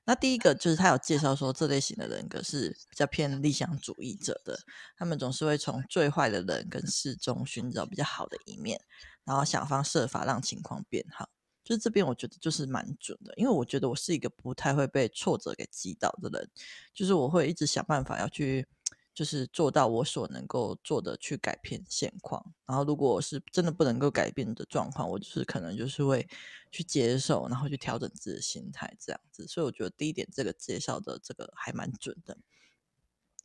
[0.06, 4.60] 那第一个就是他有介绍说，这类型的人格是比较偏理想主义者的，
[4.98, 8.82] 他们总是会从最坏的人跟事中寻找比较好的一面，
[9.24, 11.30] 然后想方设法让情况变好。
[11.66, 16.50] 就是这边我觉得就是蛮准的，因为我觉得我是一个不太会被挫折给击倒的人，
[16.94, 18.66] 就是我会一直想办法要去。
[19.16, 26.28] 就是做到我所能够做的去改变现况，然后如果是真的不能够改变的状况，我就是可能就是会
[26.70, 29.48] 去接受，然后去调整自己的心态这样子。
[29.48, 32.38] 所以我觉得第一点这个介绍的这个还蛮准的。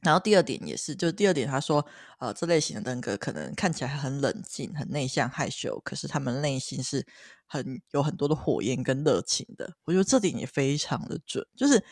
[0.03, 1.85] 然后第二点也是，就是第二点他说，
[2.19, 7.07] 呃，这类型的人格可能看起来很冷静、很内向、害羞，可是他们内心是
[7.47, 9.75] 很有很多的火焰跟热情的。
[9.85, 11.83] 我觉得这点也非常的准，就是。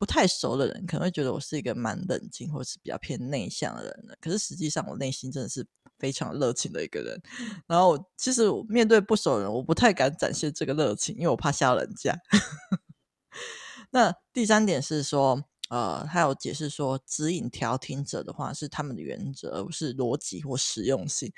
[0.00, 5.66] 不太熟的人可能会觉得我是一个蛮冷静或是比较偏内向的人的，可是实际上我内心真的是
[5.98, 7.20] 非常热情的一个人。
[7.66, 12.16] 然后其实面对不熟的人，我不太敢展现这个热情，因为我怕吓人家。
[13.90, 21.32] 那第三点是说，呃，他有解释说，指引调停者的话是他们的原则，而不是逻辑或实用性。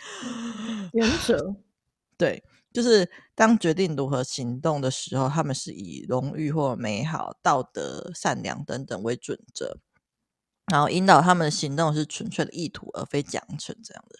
[0.92, 1.54] 原则，
[2.16, 2.42] 对。
[2.72, 9.76] 就是当决定如何行动的时候，他们是以荣誉或美好、道德、善良等等为准则，
[10.72, 14.16] 然后引导他们的行动是纯粹的意图，而非奖惩这样的。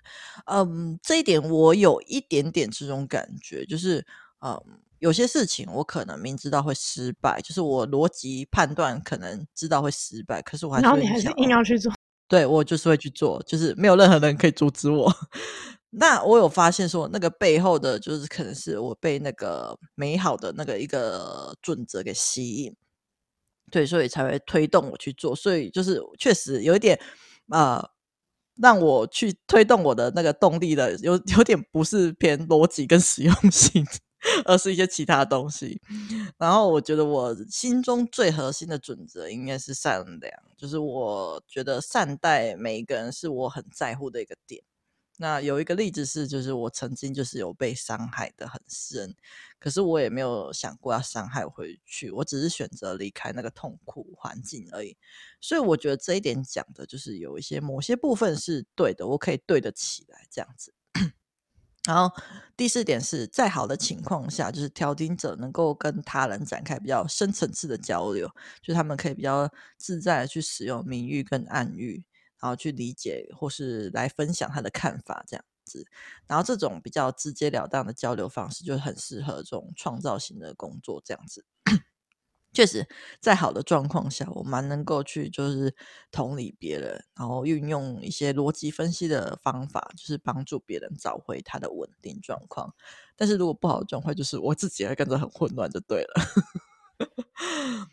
[0.46, 4.04] 嗯，这一点我有一点点这种感觉，就是
[4.40, 4.60] 嗯，
[5.00, 11.92] 有些事情我可能明知道会失败，就是我逻辑判断可能知道会失败，可是我还是，然后你还是硬要去做，
[12.28, 15.12] 对，我就是会去做，就是没有任何人可以阻止我。
[15.92, 22.76] 那我有发现说，那个背后的就是可能是我被那个美好的那个一个准则给吸引，
[23.72, 25.34] 对，所以才会推动我去做。
[25.34, 26.96] 所以就是确实有一点
[27.48, 27.90] 啊、呃，
[28.60, 33.84] 让我去推动我的那个动力的，有有点不是偏逻辑跟实用性，
[34.44, 35.80] 而是一些其他东西。
[36.38, 44.62] 然后我觉得我心中最核心的准则应该是善良，就是我觉得善待每一个人是我很在乎的一个点。
[45.22, 49.14] 那有一个例子是，就是我曾经就是有被伤害得很深，
[49.58, 54.96] 可是我也没有想过要伤害回去，我只是选择离开那个痛苦环境而已。
[55.38, 60.72] 所以我觉得这一点讲的就是有一些某些部分是对的，我可以对得起来这样子。
[61.86, 62.14] 然后
[62.56, 68.30] 第四点是在好的情况下，就是调停者能够跟他人展开比较深层次的交流，
[68.62, 72.04] 就他们可以比较自在的去使用明喻跟暗喻，
[72.38, 75.86] 然后去理解或是来分享他的看法这样子。
[76.26, 81.44] 然后这种比较直截了当的交流方式，就很适合这种创造型的工作这样子。
[82.52, 82.86] 确实，
[83.20, 85.74] 在好的状况下，我蛮能够去就是
[86.10, 92.74] 同理别人，然后运用一些逻辑分析的方法，就是帮助别人找回他的稳定状况。
[93.16, 96.14] 但是如果不好的状况，就是我自己会跟着很混乱，就对了。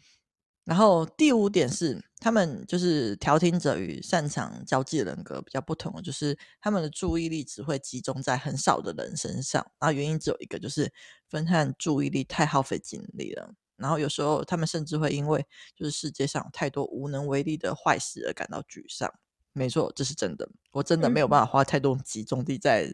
[0.66, 9.66] 然后第五点是，他们就是调停者与擅长交际人格比较不同，就是他们的注意力只会集中在很少的人身上。
[9.80, 10.92] 然后原因只有一个，就是
[11.30, 13.54] 分散注意力太耗费精力了。
[13.78, 19.12] 然后有时候他们甚至会因为就是世界上太多无能为力的坏事而感到沮丧。
[19.54, 20.48] 没错，这是真的。
[20.72, 22.94] 我真的没有办法花太多集中力在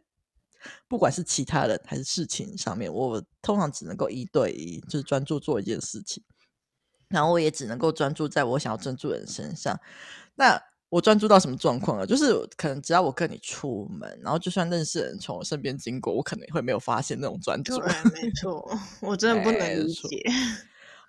[0.87, 2.93] 不管是其他人还是事情上面。
[2.93, 6.23] 我通常只能够一对一，就是专注做一件事情。
[7.09, 9.77] 然后我也只能够专注在我想要专注的人身上。
[10.35, 10.57] 那
[10.87, 12.05] 我专注到什么状况啊？
[12.05, 17.77] 就是可能只要我跟你出门，然后就算认识的人从我身边经过，我可能会没有发现那种专注。
[17.77, 17.87] 对，
[18.21, 18.65] 没 错，
[19.01, 20.23] 我真的不能理解。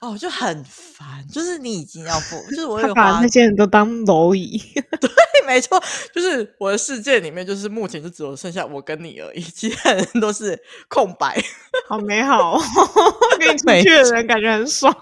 [0.04, 4.58] 哦，就很烦，就是你已经要不，就是我有把那些人都当蝼蚁。
[5.00, 5.10] 对，
[5.46, 5.82] 没错，
[6.14, 11.42] 就是我的世界里面，就是目前就只有剩下我跟你而已，其他人都是空白。
[11.88, 12.60] 好美好，
[13.38, 14.94] 跟你出去的人感觉很爽。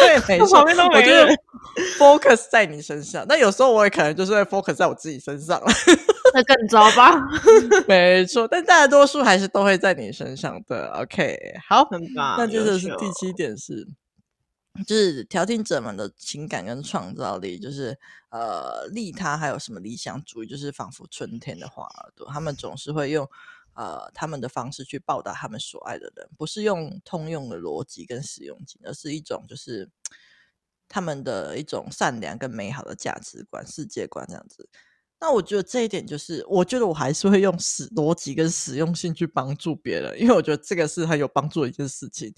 [0.00, 1.22] 对，没错，旁边都没人。
[1.22, 5.66] 我就是 focus 在你身上，那有时候我也可能就是会 focus 在我自己身上了，
[6.34, 7.14] 那更糟吧？
[7.86, 10.88] 没错，但大多数还是都会在你身上的。
[11.00, 11.38] OK，
[11.68, 12.34] 好，很棒。
[12.38, 13.86] 那这就是第七点是。
[14.86, 17.98] 就是调停者们的情感跟创造力，就是
[18.30, 23.28] 呃利他，还有什么理想主义，就是仿佛春天的花耳朵，他们总是会用
[23.74, 29.88] 呃他们的方式去报答他们所爱的人，不是用通用的逻辑跟实用性，而是一种就是
[30.88, 34.68] 他们的一种善良跟美好的价值观、世界观这样子。
[35.20, 42.34] 那我觉得这一点就是，我觉得我还是会用实逻辑跟实用性去帮助别人，因为我觉得这个是很有帮助的一件事情。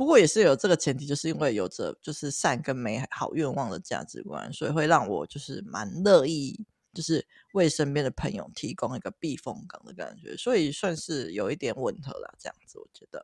[0.00, 6.58] 不过也是有这个前提，就是因为有着就是善跟美好愿望的价值观，所以会让我就是蛮乐意，
[6.94, 7.22] 就是
[7.52, 13.22] 为身边的朋友提供一个避风港的感觉，所以算是有一点吻合了，这样子我觉得。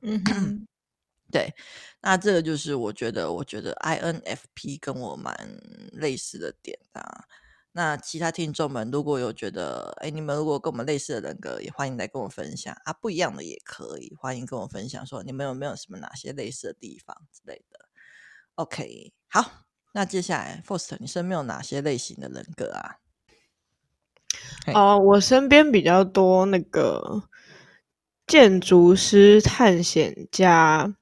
[1.33, 1.51] 对，
[2.03, 5.35] 那这个就是我觉得，我觉得 INFP 跟我蛮
[5.93, 7.25] 类似的点啊。
[7.77, 17.79] 那其他听众们如果有觉得，哎，你们如果跟我们类似的人格，也欢迎来跟我分享啊，不一样的也可以，欢迎跟我分享，说你们有没有什么哪些类似的地方之类的。
[18.55, 22.97] OK，好，那接下来 Faust，你身边有哪些类型的人格啊？
[24.73, 27.25] 哦，我身边比较多那个
[28.27, 30.97] 建筑师、探险家。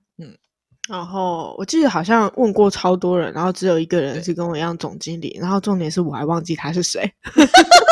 [0.88, 7.10] 然后我记得好像问过超多人，然后只有一个人是跟我一样总经理，然后重点是我还忘记他是谁。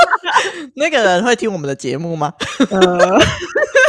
[0.77, 2.33] 那个人会听我们的节目吗？
[2.71, 3.19] 呃，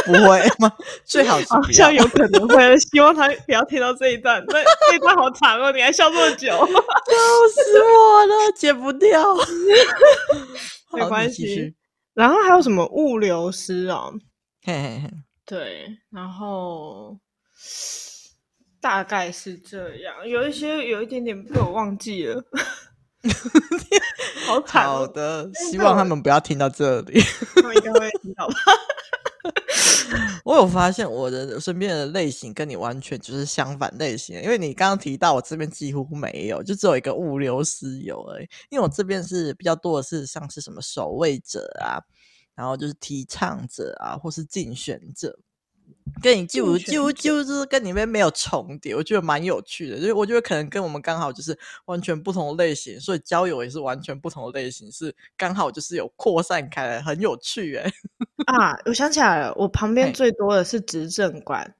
[0.06, 0.72] 不会吗？
[1.04, 1.46] 最好是。
[1.48, 4.42] 好像有可能会，希望他不要听到这一段。
[4.48, 9.34] 那这一段好长哦，你还笑这么久，笑死我了，解不掉。
[10.92, 11.74] 没关系。
[12.14, 14.14] 然后还有什么物流师哦？
[14.62, 15.10] 嘿嘿嘿。
[15.44, 17.18] 对，然后。
[18.84, 22.44] 大概是这样，有一些有一点点被我忘记了，
[24.44, 24.84] 好惨。
[24.84, 27.18] 好的，希望他们不要听到这里。
[27.56, 28.54] 他们应该会听到吧？
[30.44, 38.48] 我有发现我的身边的类型跟你完全就是相反类型，因为你刚刚提到我这边几乎没有，就只有一个物流师有而已。
[38.68, 41.96] 因为我这边是比较多的是像是什么守卫者啊，
[42.54, 45.38] 然后就是提倡者啊，或是竞选者。
[46.22, 49.96] 跟你就就就是跟你们没有重叠，我觉得蛮有趣的。
[49.96, 57.92] 就是我觉得可能跟我们刚好就是完全不同的类型，所以交友也是完全不同的类型，是刚好就是有扩散开来，很有趣哎。
[58.46, 61.74] 啊，我想起来了，我旁边最多的是执政官。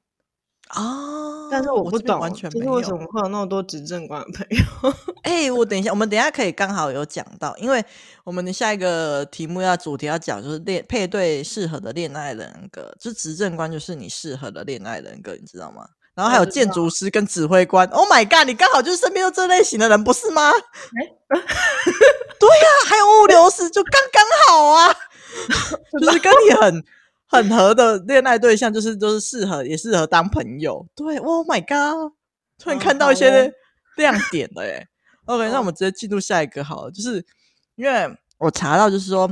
[0.69, 1.49] 啊！
[1.51, 4.65] 但是我不懂，完全没有，为什么会有那么多执政官的朋友？
[5.23, 7.85] 哎、欸，我等一下，我们等一下可以刚好有讲到，因为
[8.25, 15.87] 我们的下一个题目要主题要讲就是恋配对适合的恋爱人格，就执政官就是你适合的恋爱人格，你知道吗？
[16.15, 17.87] 然后还有建筑师跟指挥官。
[17.89, 18.47] Oh my god！
[18.47, 20.49] 你刚好就是身边有这类型的人，不是吗？
[20.51, 21.43] 哎、欸，
[22.39, 24.95] 对呀、啊，还有物流师，就刚刚好啊，
[26.01, 26.85] 就是跟你很。
[27.27, 30.87] 很合的恋爱对象就是都、就是适合，也适合当朋友。
[30.95, 32.13] 对，Oh my god！
[32.59, 33.53] 突然看到一些
[33.97, 34.87] 亮点了耶。
[35.27, 36.91] Oh, OK，那我们直接进入下一个好了。
[36.91, 37.25] 就是
[37.77, 39.27] 因为我查到，就是说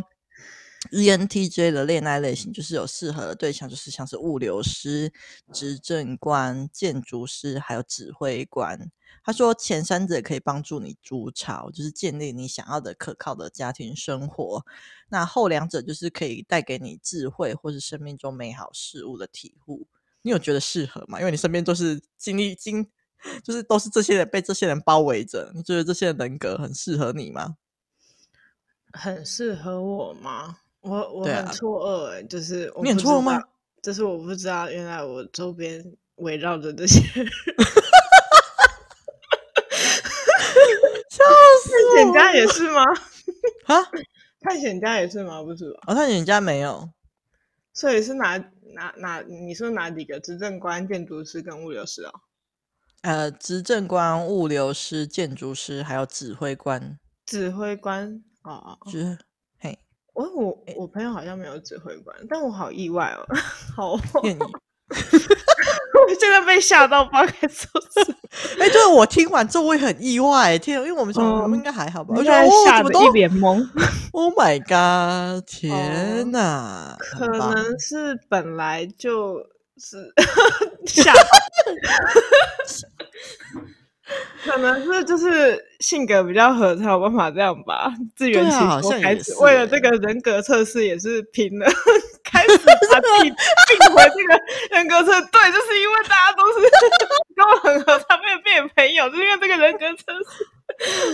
[0.91, 5.13] ENTJ 的恋爱类型就是有适合的对象，就是像是物流师、
[5.53, 8.91] 执政官、建筑师，还有指挥官。
[9.25, 14.67] 他说前三者可以帮助你筑巢，就是建立你想要的可靠的家庭生活。
[15.09, 19.87] 那后两者就是可以带给你智慧或是生命中美好事物的体悟。
[20.23, 21.21] 你有觉得适合吗？
[21.21, 22.91] 因为你身边都是经历经，
[23.45, 25.53] 就是都是这些人被这些人包围着。
[25.55, 27.57] 你觉得这些人格很适合你吗？
[28.93, 30.59] 很适合我吗？
[30.83, 33.41] 我我很错愕就是我你很错愕吗？
[33.83, 35.85] 就是我不知道，原来我周边
[36.17, 37.27] 围绕着这些人，
[41.11, 41.25] 笑
[41.65, 41.95] 死我！
[42.05, 42.85] 探险家也是吗？
[43.67, 43.75] 啊，
[44.41, 45.43] 探险家也是吗？
[45.43, 45.81] 不是吧？
[45.89, 46.89] 哦，探险家没有，
[47.75, 48.37] 所以是哪
[48.75, 49.21] 哪哪？
[49.23, 50.21] 你说哪几个？
[50.21, 52.21] 执政官、建筑师跟物流师啊、哦？
[53.03, 56.99] 呃，执政官、物流师、建筑师，还有指挥官。
[57.27, 59.19] 指挥官哦，是。
[60.15, 63.27] 我我我朋友好像没有指挥官，但我好意外哦，
[63.77, 63.99] 好，我
[66.19, 68.15] 现在被吓到，不知道该说什么。
[68.59, 72.15] 哎，对，我听完之后我也很意外，天，因为我们说、嗯、我们应该还好吧？
[72.17, 73.67] 我觉得吓得一脸懵。
[74.13, 75.43] Oh my god！
[75.47, 79.39] 天哪，可能是本来就
[79.79, 80.13] 是
[80.85, 81.15] 吓。
[84.45, 87.93] 可能是就是性格比较合，才有办法这样吧。
[88.17, 91.67] 自圆其说开始，为了这个人格测试也是拼了，
[92.25, 95.13] 开始把自己并回这个人格测。
[95.31, 96.61] 对，就是因为大家都是
[97.37, 100.47] 跟我很合，才会变朋友，就是因为这个人格测试。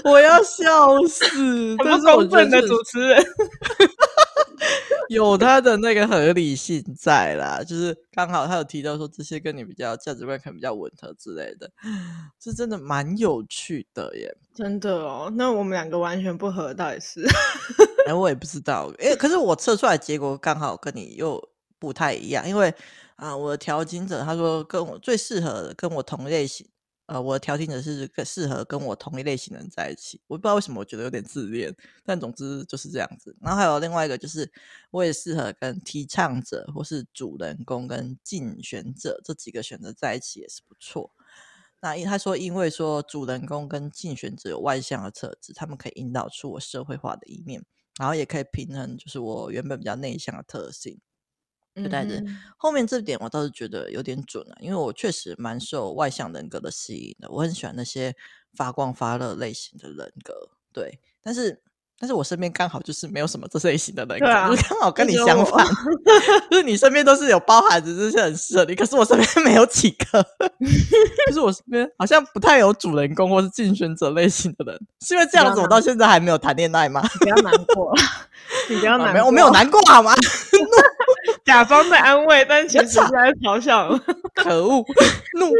[0.04, 1.76] 我要笑死！
[1.76, 3.22] 很不公正的主持人。
[5.08, 11.70] 有他的那个合理性在啦，就是刚好他有提到说这些跟你比较价值观可能比较吻合之类的，
[12.38, 14.36] 是真的蛮有趣的耶。
[14.54, 17.24] 真的哦，那我们两个完全不合，到底是？
[18.06, 21.42] 哎，我也不知道，哎，可是我测出来结果刚好跟你又
[21.78, 22.72] 不太一样，因为
[23.16, 26.66] 啊，我的调经者他说跟我最适合的跟我同类型。
[27.08, 30.20] 呃，我的调停者是更适合跟我同一类型的人在一起。
[30.26, 33.34] 我不知道为什么，我觉得有点自恋，但总之就是这样子。
[33.40, 34.50] 然后还有另外一个，就是
[34.90, 41.10] 我也适合跟提倡者或是主人公跟竞选者这几个选择在一起也是不错。
[41.80, 47.64] 那因他说，因为说主人公跟竞选者有外向的特质，他们可以引导出我社会化的一面，
[47.98, 51.00] 然后也可以平衡就是我原本比较内向的特性。
[51.82, 52.22] 就带着
[52.56, 58.14] 后面这点，我倒是觉得有点准啊，因为我确实蛮受外向人格的吸引的，我很喜欢那些
[58.54, 61.62] 发光发热类型的人格，对，但是
[62.00, 65.66] 但是我身边刚好就是没有什么这类型的人格，啊、就是刚好跟你相反，
[66.50, 70.24] 就是你身边都是有包含着这些很适合你，可是我身边没有几个，
[71.26, 77.02] 就是我身边好像不太有主人公或是竞选者类型的人，是因为这样子我到现在还没有谈恋爱吗？
[77.20, 77.92] 不要难过，
[78.68, 80.14] 你不要难过， 我没有难过好吗？
[81.44, 83.88] 假装在安慰，但其实是在嘲笑。
[84.34, 84.84] 可恶，
[85.38, 85.50] 怒！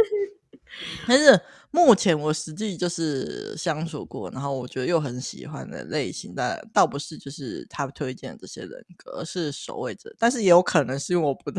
[1.07, 1.39] 但是
[1.71, 10.13] 目前我实际就是相处过，然后我觉得又很喜欢的类型，但倒不是就是他推荐的这些人格，而是守卫者。
[10.17, 11.51] 但是也有可能是因为我不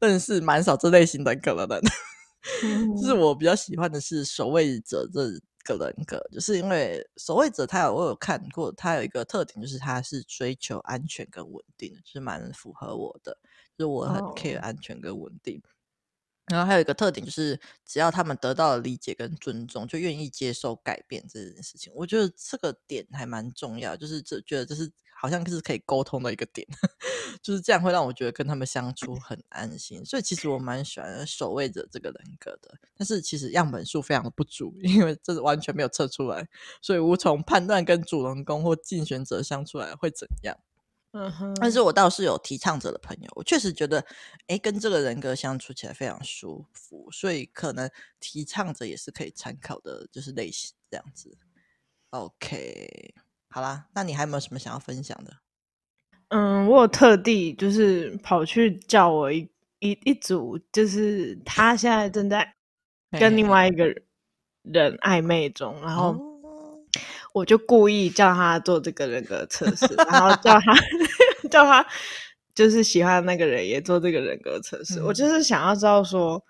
[0.00, 1.82] 认识蛮少这类型人格的人，
[2.62, 13.36] 嗯、就是我比较喜欢的是守卫者这个人格，就是因为守卫者他有我有看过，他有一个特点就是他是追求安全跟稳定，就是蛮符合我的。
[13.76, 15.75] 就是我很 care 安全跟稳定，oh.
[16.48, 21.92] 然后还有一个特点就是，只要他们得到了理解跟尊重，就愿意接受改变这件事情。
[21.94, 26.64] 我觉得这个点还蛮重要，就是这觉得这是好像是可以沟通的一个点，
[27.42, 30.04] 就是这样会让我觉得跟他们相处很安心。
[30.04, 36.46] 所以其实我蛮喜欢守卫者这个人格的，但是其实样本数非常的不足，因为这是完全没有测出来，
[36.80, 40.56] 所以无从判断跟主人公或竞选者相处来会怎样。
[41.12, 44.04] 嗯哼，但是我倒是有提倡者的朋友，我确实觉得，
[44.48, 47.90] 哎，跟这个人格相处起来非常舒服，所以可能
[48.20, 51.38] 提倡者也是可以参考的，就是类型这样子。
[52.10, 53.14] OK，
[53.48, 55.32] 好啦，那你还有没有什么想要分享的？
[56.28, 59.48] 嗯，我有特地就是跑去叫我一
[59.78, 62.54] 一一组，就是他现在正在
[63.12, 63.86] 跟另外一个
[64.62, 66.10] 人暧昧中，然后。
[66.10, 66.32] 哦
[67.36, 70.74] 我就故意叫他做这个人格测试，然后叫他
[71.50, 71.86] 叫他
[72.54, 75.00] 就是喜欢那个人也做这个人格测试。
[75.00, 76.42] 嗯、我就是想要知道说，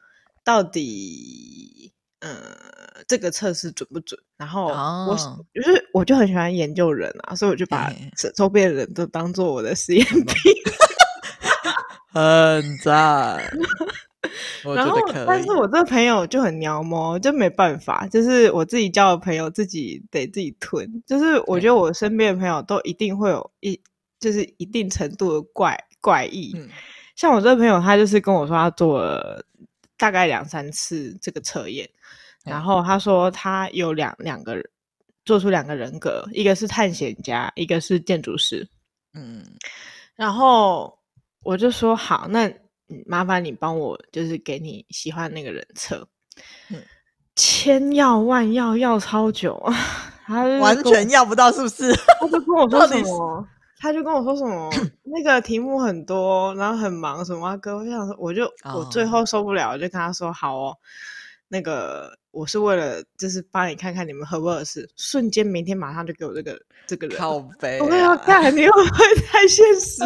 [0.44, 2.32] 到底嗯
[3.08, 4.16] 这个测试准不准？
[4.36, 7.92] 然后我、哦、就是我就很喜欢研究人啊，所以我就把
[8.36, 10.24] 周边的人都当做我的 实验品，
[12.12, 13.42] 很赞。
[14.74, 21.02] 然后，但是我这个朋友就很鸟毛，就没办法，就是我自己交的朋友，自己得自己吞。
[21.06, 23.80] 就是我觉得我身边的朋友都一定会有一
[24.18, 26.52] 就是一定程度的怪怪异。
[26.56, 26.68] 嗯、
[27.14, 29.44] 像我这个朋友，他就是跟我说，他做了
[29.96, 31.88] 大概两三次这个测验，
[32.44, 34.64] 嗯、然后他说他有两两个人
[35.24, 38.66] 做出两个人格，一个是探险家，一个是建筑师。
[39.14, 39.44] 嗯，
[40.14, 40.98] 然后
[41.42, 42.52] 我就说好，那
[43.06, 46.06] 麻烦你帮我，就是给你喜欢那个人测。
[46.70, 46.82] 嗯，
[47.34, 49.62] 千要万要要超久。
[50.26, 51.92] 他完全要不到，是不是？
[52.20, 53.48] 他就跟我说什么？
[53.78, 54.68] 他就跟我说什么？
[55.04, 57.76] 那个题目很多，然后很忙，什么啊哥？
[57.76, 58.76] 我想说，我就、oh.
[58.76, 60.76] 我最后受不了，我就跟他说：“好哦，
[61.46, 67.16] 那个我是为了就是帮你看看你们合不合适。”瞬间明天马上就给我这个这个人。
[67.20, 70.02] 靠北、啊，我要看你会不会太现实？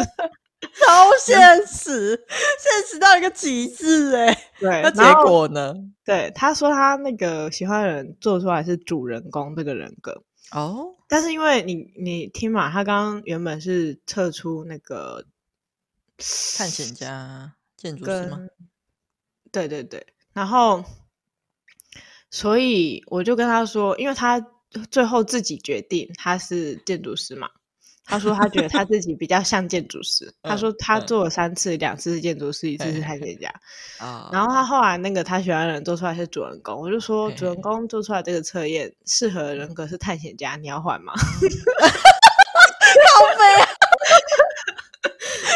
[0.61, 2.15] 超现实，
[2.59, 4.33] 现实到一个极致哎。
[4.59, 5.73] 对，那结果呢？
[6.03, 15.25] 对，他说他那个喜欢的人做出来是主人公这个人格哦，但是因为你你听嘛，他刚刚原本是测出那个
[16.57, 18.39] 探险家、建筑师吗？
[19.51, 20.83] 对对对，然后
[22.29, 24.45] 所以我就跟他说，因为他
[24.89, 27.49] 最后自己决定他是建筑师嘛。
[28.03, 30.29] 他说他觉得他自己比较像建筑师。
[30.43, 33.49] 他说他做了三次，两次是建筑师，一次是探险家。
[33.99, 41.13] 啊然后他后来那个他喜欢的人做出来是主人公，我就说主人公做出来这个测验适合的人格是探险家，你要换吗？
[41.15, 41.23] 好
[43.39, 43.63] 美啊！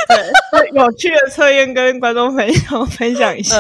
[0.08, 0.32] 对，
[0.72, 3.58] 有趣的测验跟观众朋友 分享一下。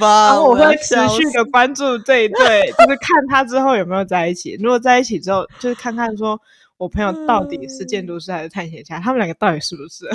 [0.00, 4.58] 然后我会持续的关注这一对，就是看他之后有没有在一起。
[4.60, 6.40] 如果在一起之后，就是看看说。
[6.76, 8.98] 我朋友到底是建筑师还是探险家？
[8.98, 10.06] 嗯、他们两个到底是不是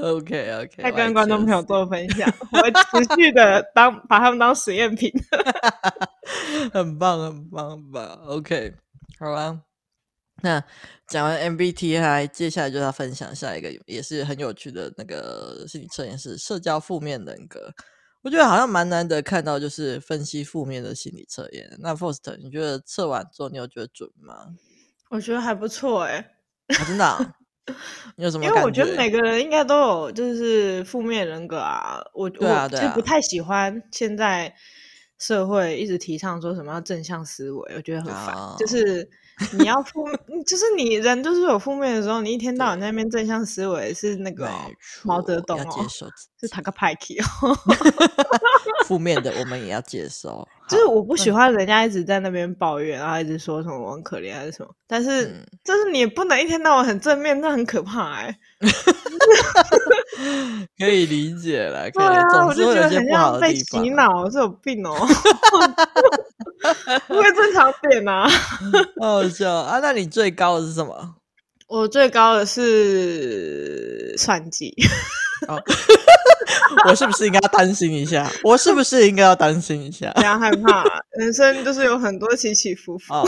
[0.00, 5.10] ？OK OK，再跟观众朋友做分享，我持续的当把他们当实验品，
[6.72, 8.04] 很棒很棒很棒。
[8.26, 8.74] OK，
[9.18, 9.62] 好啊。
[10.42, 10.62] 那
[11.06, 17.72] 讲完 MBTI，接下来就要分享下一个也是很有趣的那个心理测验，是社交负面人格。
[18.22, 21.68] 我觉得好像蛮难得看到，就是分析负面的心理测验。
[21.78, 24.46] 那 Forster，你觉得测完之后，你有觉得准吗？
[25.12, 26.12] 我觉得还不错哎、
[26.68, 27.34] 欸啊，真的、啊？
[28.16, 28.44] 你有什么？
[28.46, 32.00] 因为我觉得每个人应该都有就是负面人格啊。
[32.14, 34.52] 我我其实不太喜欢现在
[35.18, 38.34] 社会一直提倡说什么要正向思维，我觉得很烦。
[38.34, 38.58] Oh.
[38.58, 39.06] 就是
[39.52, 40.06] 你要负，
[40.46, 44.48] 就是你人就是有负面的时候，你一天到晚在那边正向思维是那个
[45.02, 45.86] 毛泽东哦，
[46.40, 47.56] 是塔克派克哦。
[48.86, 50.46] 负面的我们也要接受。
[50.68, 55.26] 就是我不喜欢人家一直在那边抱怨，然后一直说什么我很可怜还是什么，但是
[55.64, 58.38] 就是你不能一天到晚很正面，那很可怕哎。
[60.78, 64.94] 可以理解了，对啊，我就觉得很像被洗脑，是有病哦。
[67.08, 68.28] 不会正常点啊？
[69.00, 69.78] 好笑啊！
[69.80, 71.14] 那你最高的是什么？
[71.72, 74.74] 我最高的是算计。
[76.86, 78.30] 我是不是应该要担心一下？
[78.44, 80.12] 我是不是应该要担心一下？
[80.16, 83.14] 不要害怕，人生就是有很多起起伏伏。
[83.14, 83.24] 哦，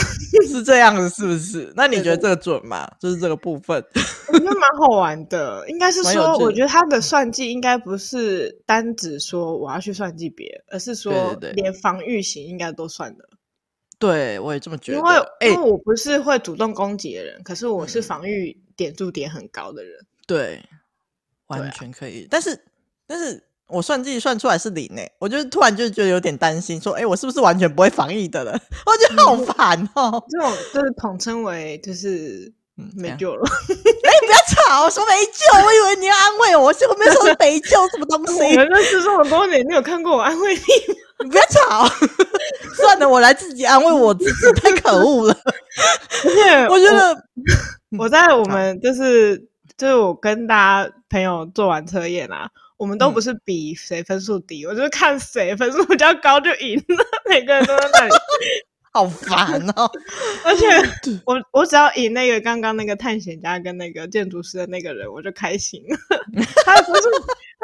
[0.46, 1.72] 是这样子，是不是？
[1.74, 2.86] 那你觉得这个准吗？
[3.00, 3.82] 就是这个部分，
[4.28, 5.66] 我觉得蛮好玩的。
[5.68, 13.24] 应该是说，我觉得他的算计应该不是单指说我要去算计别人，而是说连防御型应该都算的。
[13.98, 14.98] 对，我也这么觉得。
[14.98, 19.98] 因为因为我不是会主动攻击的人，可是我是防御点数点很高的人。
[20.26, 20.62] 对。
[21.48, 22.58] 完全可以，啊、但是
[23.06, 28.52] 但是我算计算出来是零诶，我就突然就觉得有点担心，说，哎、欸，我是不是完全不会防御的了？
[28.86, 30.26] 我觉得好烦哦、喔。
[30.30, 32.50] 这种就是统称为就是
[32.96, 33.42] 没救了。
[33.68, 33.74] 哎、
[34.10, 38.56] 欸，不要吵，说没救，我以为你要安慰我，结果没说没救什么东西。
[38.56, 40.60] 我认识这么多年，你有看过我安慰你
[40.94, 41.00] 吗？
[41.22, 41.86] 你不要吵，
[42.76, 45.36] 算了，我来自己安慰我自己，太可恶了。
[46.24, 47.14] 而且我觉得
[47.98, 49.48] 我，我在我们就是。
[49.76, 50.54] 就是我跟大
[50.84, 58.14] 家朋友做完测验啊，我们都不是比谁分数低，嗯、我就是看谁分数比较高就赢了，每个人都在那里，
[58.94, 59.90] 好烦哦！
[60.44, 60.66] 而且
[61.24, 65.98] 我我只要赢那个刚刚那个探险家跟那个建筑师的那个人，我就开心了。
[66.64, 67.08] 他的分数。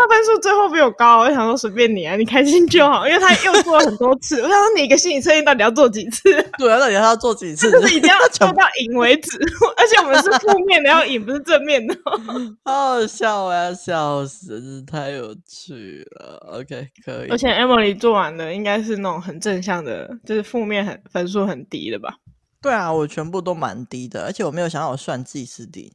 [0.00, 3.06] 他分数最后比我高，我想说随便你啊，你开心就好。
[3.06, 6.32] 因为他又做了很多次，我想说你一个心理测验到底要做几次？
[6.56, 7.70] 对啊，到底要做几次？
[7.70, 9.38] 就是一定要 做到赢为止。
[9.76, 11.94] 而且我们是负面的要赢，不是正面的。
[12.64, 16.58] 好好笑，我要笑死，真是太有趣了。
[16.58, 17.28] OK，可以。
[17.28, 22.14] 而且 Emily 做完的应该是那种很正向的，就是负面很分数很低的吧？
[22.62, 25.92] 对啊，我全部都蛮低的，而且我没有想到我算计是低。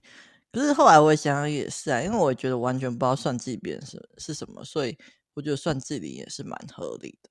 [0.55, 4.97] 可是后来我想想也是啊，因为我觉得完全不知道算计别人是是什么，所以
[5.33, 7.29] 我觉得算计你也是蛮合理的。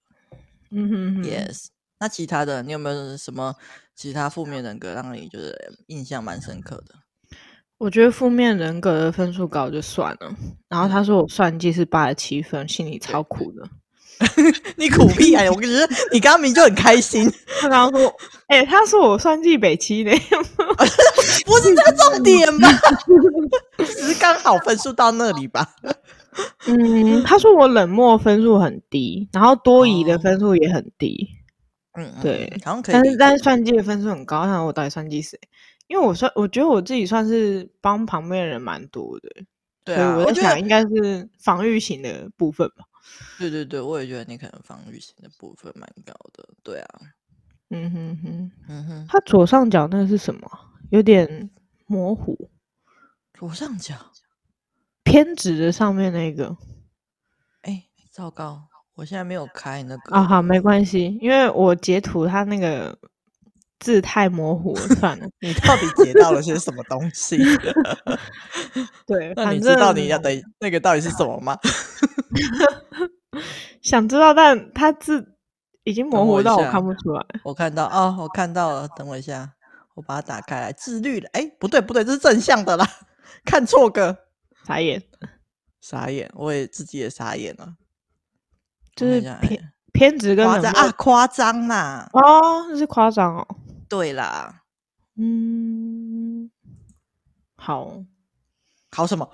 [0.73, 1.69] 嗯哼，哼，Yes。
[1.99, 3.57] 那其他的，你有没有什么
[3.95, 5.57] 其他负面人格让你就是
[5.87, 6.95] 印象蛮深刻的？
[7.79, 10.37] 我觉得负面人格的分数高就算了，
[10.69, 13.67] 然后他说我算计是八十七分，心里超苦的。
[14.77, 15.51] 你苦逼哎！
[15.51, 17.31] 我跟你说，你刚刚明明就很开心。
[17.61, 18.15] 他刚刚说，
[18.47, 20.11] 哎、欸，他说我算计北七的，
[21.47, 22.69] 不是这个重点吧？
[23.79, 25.69] 只是刚好分数到那里吧。
[26.67, 31.29] 嗯，他说我冷漠分数很低，然后多疑的分数也很低。
[31.97, 32.95] 嗯、哦，对，好像可以。
[32.95, 35.39] 但是但是算计的分数很高，那我到底算计谁？
[35.87, 39.29] 因为我算，我觉得我自己算是帮旁边的人蛮多的。
[39.85, 42.85] 对啊，我在想应该是防御型的部分吧。
[43.39, 46.49] 对对对，我也觉得你可能防御性的部分蛮高的。
[46.63, 47.01] 对啊，
[47.71, 49.07] 嗯哼哼，嗯哼。
[49.09, 50.51] 他左上角那个是什么？
[50.91, 51.51] 有点
[51.87, 52.51] 模糊。
[53.35, 53.95] 左上角
[55.03, 56.57] 偏执的上面那个。
[57.63, 60.15] 哎，糟糕，我现在没有开那个。
[60.15, 62.97] 啊，好，没关系，因为我截图他那个
[63.85, 65.29] 字太模糊了，算了。
[65.41, 67.37] 你到底截到了些什么东西？
[69.07, 71.59] 对，那你知道你要的那个到底是什么吗？
[73.83, 75.37] 想知道，但他字
[75.83, 77.21] 已经模糊到我看不出来。
[77.43, 78.89] 我，我看到啊、哦，我看到了。
[78.97, 79.53] 等我一下，
[79.95, 80.73] 我把它打开来。
[80.73, 82.89] 自律的，哎，不对不对，这是正向的啦。
[83.45, 84.17] 看错个，
[84.67, 85.03] 傻眼，
[85.83, 87.75] 傻眼，我也自己也傻眼了。
[88.97, 92.09] 就是偏偏执跟夸张啊，夸张啦。
[92.15, 93.47] 哦，这是夸张哦。
[93.95, 94.65] 对啦，
[95.15, 96.51] 嗯，
[97.55, 98.03] 好，
[98.91, 99.31] 好什么？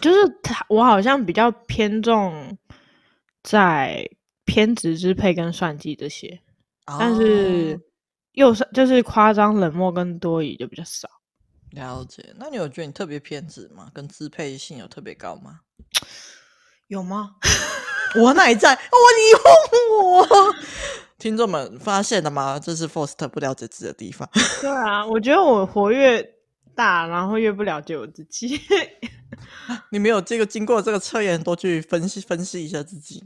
[0.00, 2.56] 就是他，我好像比较偏重
[3.42, 4.08] 在
[4.46, 6.40] 偏执支配跟算计这些，
[6.86, 7.78] 哦、但是
[8.32, 11.06] 又是就是夸张、冷漠跟多疑就比较少。
[11.72, 13.90] 了解，那你有觉得你特别偏执吗？
[13.92, 15.60] 跟支配性有特别高吗？
[16.86, 17.36] 有吗？
[18.16, 18.72] 我哪在？
[18.72, 20.54] 我你哄我，
[21.18, 22.58] 听众们发现了吗？
[22.58, 24.28] 这是 Faust 不了解自己的地方。
[24.60, 26.22] 对啊，我觉得我活越
[26.74, 28.60] 大，然后越不了解我自己。
[29.90, 33.24] 你没有这个经过这个测验，多去分析分析一下自己，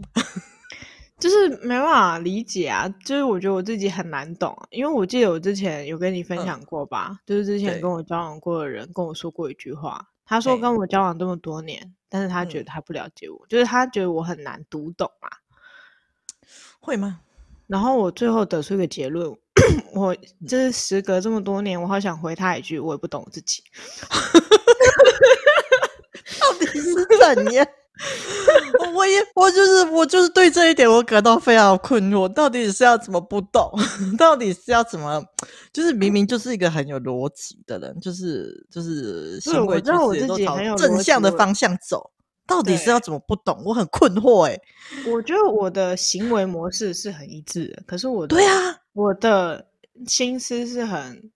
[1.19, 2.89] 就是没办法理解啊。
[3.05, 15.31] 就是我觉得我自己很难懂，因为我记得我之前有跟你分享过吧，嗯、就是之前跟我交往过的人跟我说过一句话，他说跟我交往这么多年，但是他觉得他不了解我，嗯、就是他觉得我很难读懂啊。
[16.81, 17.21] 会吗？
[17.67, 19.29] 然后我最后得出一个结论，
[19.93, 20.15] 我
[20.47, 23.65] 就是时隔这么多年，我好想回他一句，我也不懂我自己。
[26.41, 26.95] 到底是
[27.35, 27.67] 怎样？
[28.95, 32.29] 我也我就是我就是对这一点我感到非常困惑。
[32.29, 33.73] 到底是要怎么不懂？
[34.19, 35.25] 到底是要怎么？
[35.73, 42.11] 就是明明就是一个很有逻辑的人，就是就是行为就是都朝正向的方向走。
[42.47, 43.61] 到底是要怎么不懂？
[43.65, 45.11] 我很困惑哎、欸。
[45.11, 49.67] 我觉得我的行为模式是很一致的，可是我的对啊，我的
[50.07, 51.31] 心思是很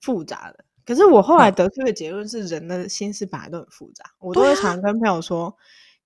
[0.00, 0.64] 复杂的。
[0.86, 4.04] 可是我后来得出的结论是，人的心思本来都很复杂。
[4.04, 5.54] 嗯、我都会常跟朋友说，啊、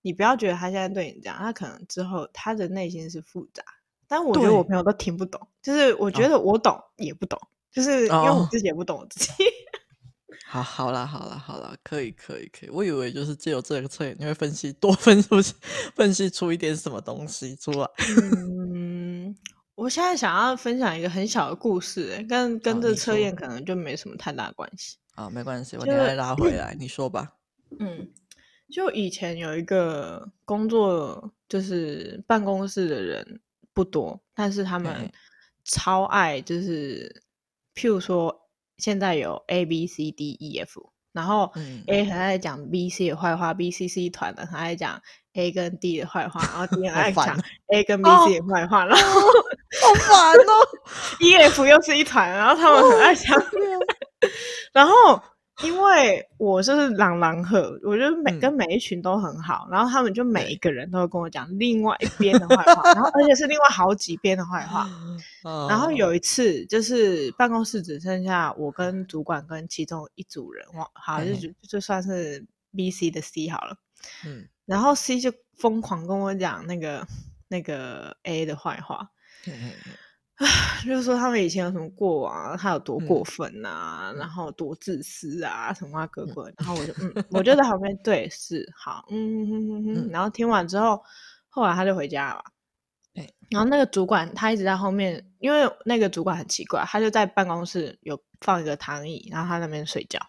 [0.02, 3.62] 你不要觉得他现在对你这样，他可能之后他的内心是复杂。
[4.06, 9.44] 但我觉得我朋友都听不懂，就是我觉得我懂也不懂，哦、就是因为我自己也不懂我自己。
[10.46, 12.70] 好，好啦，好啦，好啦，可以，可以，可以。
[12.70, 15.36] 我以为就是只有这个测验，你会分析多分出
[15.94, 17.86] 分析出一点什么东西出来。
[18.16, 19.36] 嗯。
[19.74, 24.96] 我现在想要分享一个很小的故事，欸，跟跟这测验可能就没什么太大关系。
[25.14, 27.34] 啊，没关系，我等下拉回来，你说吧。
[27.78, 28.10] 嗯，
[28.72, 33.40] 就以前有一个工作，就是办公室的人
[33.72, 35.10] 不多，但是他们
[35.64, 37.22] 超爱，就是
[37.74, 40.92] 譬如说，现在有 A B C D E F。
[41.10, 41.50] 然后
[41.86, 45.00] A 很爱讲 B C 的坏话，B C C 团的很爱讲
[45.32, 47.36] A 跟 D 的坏话，然后 D 很爱讲
[47.72, 50.52] A 跟 B C 的坏话，然后好烦哦。
[51.20, 53.42] E F 又是一团，然后他们很爱讲，
[54.72, 55.20] 然后。
[55.64, 64.88] 因为我就是朗朗赫，我觉得每跟每一群都很好，嗯、然后他们就每一个人都会跟我讲另外一边的坏话，然后而且是另外好几边的坏话。
[65.42, 73.76] 哦、然后有一次就是办公室只剩下我跟主管跟其中一组人，哇，好就就就算是 B C 的 C 好了。
[74.24, 77.06] 嗯，然后 C 就疯狂跟我讲那个
[77.48, 79.10] 那个 A 的坏话。
[80.86, 91.02] 就是说他们以前有什么过往，他有多过分啊，嗯、然后多自私啊，什么哥哥，嗯、然后我就嗯，我就在旁边对是好，嗯哼哼哼，嗯、然后听完之后，
[91.48, 92.44] 后来他就回家了，
[93.12, 100.20] 对，然后那个主管他一直在后面，因为那个主管很奇怪，他就在办公室有放一个躺椅，然后他那边睡觉，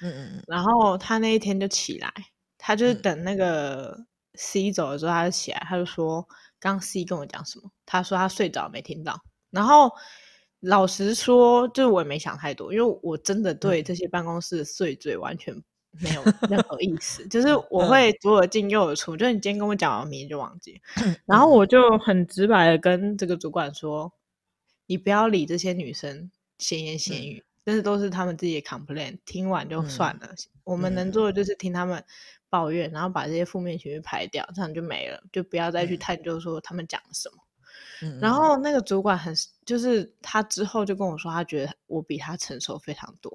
[0.00, 2.12] 嗯嗯嗯，然后他那一天就起来，
[2.58, 3.98] 他就是等那个
[4.34, 6.28] C 走了之后，他就起来，他就说
[6.60, 9.20] 刚 C 跟我讲什么，他说他睡着没听到。
[9.50, 9.90] 然后
[10.60, 15.54] 老实说，就是我也没想太多，因为我真的对这些办公室的碎嘴完全
[16.00, 17.26] 没有 任何意思。
[17.28, 20.80] 就是我会左耳进右耳出，就是你今天跟我讲完，明天就忘记。
[21.26, 24.12] 然后我就很直白的跟这个主管说
[24.86, 30.28] ：“你不要理这些女生闲言闲语，但是都是他们自己的 complain，听完就算了。
[30.64, 32.04] 我们能做的就是听他们
[32.50, 37.38] 抱怨，然后把这些负面情绪排掉，这样就没了，就不要再去探究说他们讲了什么。”
[38.20, 39.34] 然后那个主管很，
[39.64, 43.32] 就是他之后就跟我说，他觉得我比他成熟非常多，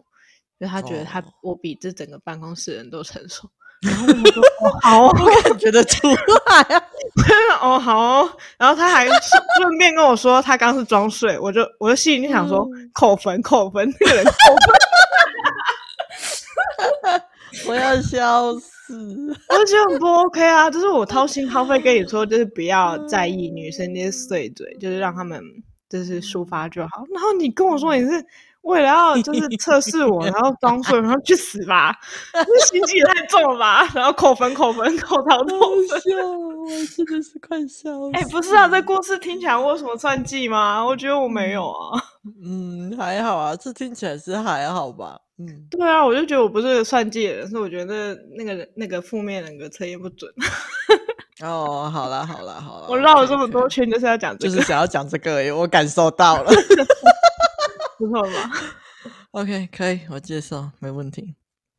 [0.60, 3.50] 因为他觉得他我比这整个办公室人都成熟。
[3.82, 6.84] 然后我说哦好， 我感觉得出来啊。
[7.62, 14.76] 哦好哦，然后他还顺便跟我说他刚是装睡，我就我就心里就想说扣分扣分，那个人扣分，
[17.74, 18.94] 我要笑死。
[19.50, 20.70] 我就觉得很不 OK 啊！
[20.70, 25.42] 就是我掏心掏肺跟你说，就是不要在意女生那些碎嘴，就是让他们
[25.90, 27.04] 就是抒发就好。
[27.12, 28.24] 然后你跟我说你是
[28.62, 31.98] 为了要 就是测试我，然后装睡，然后去死吧！
[32.34, 33.90] 这心机也太重了吧！
[33.96, 36.00] 然后扣分扣分扣到扣分，
[36.60, 38.12] 我真的是快笑死！
[38.14, 40.86] 哎、欸，不是啊，这故事听起来我有什么算计吗？
[40.86, 42.00] 我觉得我没有啊。
[42.44, 45.20] 嗯，还好啊，这听起来是还好吧。
[45.38, 50.32] 嗯，对啊，我就觉得我不是个算计的人，所以我觉得那个那个负面人格测验不准。
[51.44, 56.52] 哦，好啦好啦好啦， 我绕了这么多圈就是要讲这个，就是想要讲这个而已，我感受到了，
[57.98, 58.52] 不错吧
[59.32, 61.36] ？OK，可以，我接受，没问题。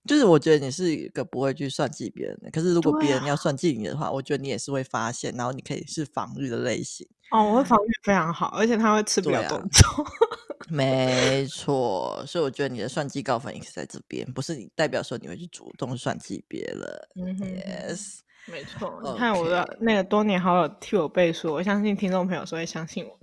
[0.07, 7.09] 就是我觉得你是一个不会去算计别人的，可是如果别人要算计你的话，啊、我觉得你也是会发现，然后你可以是防御的类型。
[7.31, 10.07] 哦，我会防御非常好，而且他会吃不了动作。
[10.69, 17.09] 没错，所以我觉得你的算计高反应是在这边，不是你代表说你会去主动算计别人。
[17.17, 19.01] 嗯，Yes，没错。
[19.05, 23.19] 你看我的那个多年好友替我背书，我相信听众朋友是会相信我。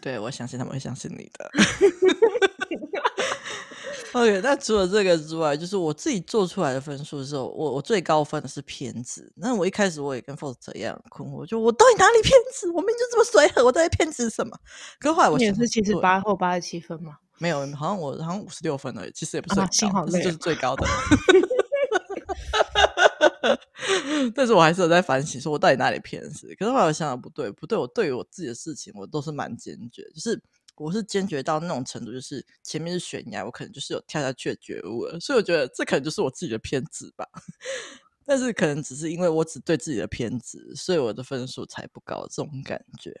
[0.00, 1.50] 对，我相信他们会相信你的。
[4.12, 9.30] OK，那除了这个之外，就是我自己做出来的分数的时候，我我最高分的是偏执。
[9.36, 12.68] 那我一开始我也跟 Foster 一样困惑，就我到底哪里偏执？
[12.68, 14.56] 我明明就这么随和，我到底偏执什么？
[14.98, 20.86] 可是后来我也是七十八或八十七分嘛，没有，好像我好像五十六分而已，其实也不是很高，这、啊、就是最高的。
[24.34, 26.54] 但是我还是有在反省，说我到底哪里偏执？
[26.58, 30.42] 可是后来我想想不对，不对，我对于我自己的事情，我都是蛮坚决，就是。
[30.78, 37.26] 我是坚决到那种程度，就是前面是悬崖，我可能就是有跳下去的觉悟了，所以我觉得这可能就是我自己的偏执吧。
[38.24, 43.18] 但是可能只是因为我只对自己的偏执，所以我的分数才不高，这种感觉。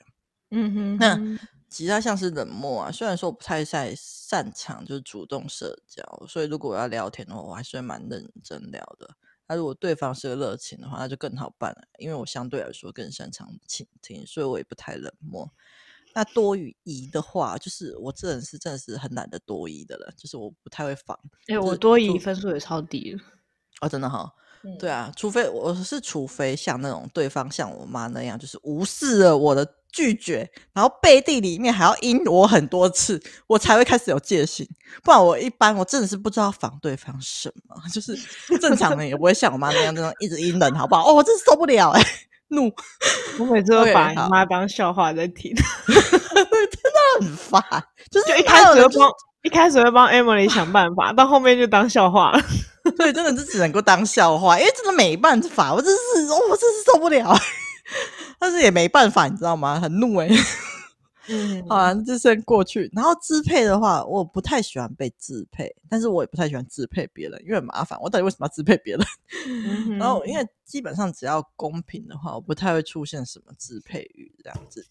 [0.50, 1.38] 嗯哼，哼，那
[1.68, 9.16] 其他像是冷漠啊，虽然说我不太擅擅长就是主动社交，所以如果我要聊天的话，我还是会蛮认真聊的。
[9.46, 15.50] 那如果对方是个热情的话，那就更好办了，因为我相对来说更擅长倾听，所以我也不太冷漠。
[16.18, 21.16] 那多与疑的话，就是我这人是真的是很懒得多疑的了，就是我不太会防。
[21.46, 23.20] 哎、欸，我多疑分数也超低了。
[23.80, 24.28] 哦，真的哈、
[24.64, 24.76] 嗯。
[24.78, 34.68] 对啊，除非我是除非像那种对方像我妈那样，就是无视了我的拒绝，然后背地里面还要阴我很多次，我才会开始有戒心。
[35.04, 38.18] 不然我一般我真的是不知道防对方什么，就是
[38.60, 41.08] 正常人也不会像我妈那样那种一直阴人，好不好？
[41.08, 42.08] 哦，我真是受不了哎、欸。
[42.48, 42.72] 怒！
[43.38, 45.54] 我每次都把你妈当笑话在听，
[45.86, 47.62] 真的很烦。
[48.10, 49.10] 就是一开始会帮，
[49.42, 52.40] 一开始会帮 Emily 想办法，到后面就当笑话了。
[52.96, 56.00] 对，真的是只能够当笑话，因为真的没办法，我真是，
[56.50, 57.36] 我真是受不了。
[58.38, 59.78] 但是也没办法，你知道吗？
[59.80, 60.34] 很怒哎、欸。
[61.28, 62.90] 嗯，好啊，就先过去。
[62.94, 67.98] 然后支配的话，我不太喜欢被支配，但是我也不太喜欢支配别人，因为很麻烦。
[68.00, 69.06] 我到底为什么要支配别人？
[69.46, 74.86] 嗯、 然后，因为基本上只要公平的话，我不太会出现什么支配欲这样子。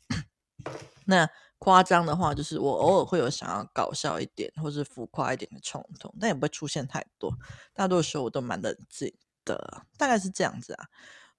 [1.05, 1.27] 那
[1.59, 7.33] 夸张的话，就是我偶尔会有想要搞笑一点或是浮夸一点的冲动，但也不会出现太多。
[7.73, 9.11] 大多时候我都蛮冷静
[9.43, 10.85] 的，大概是这样子啊。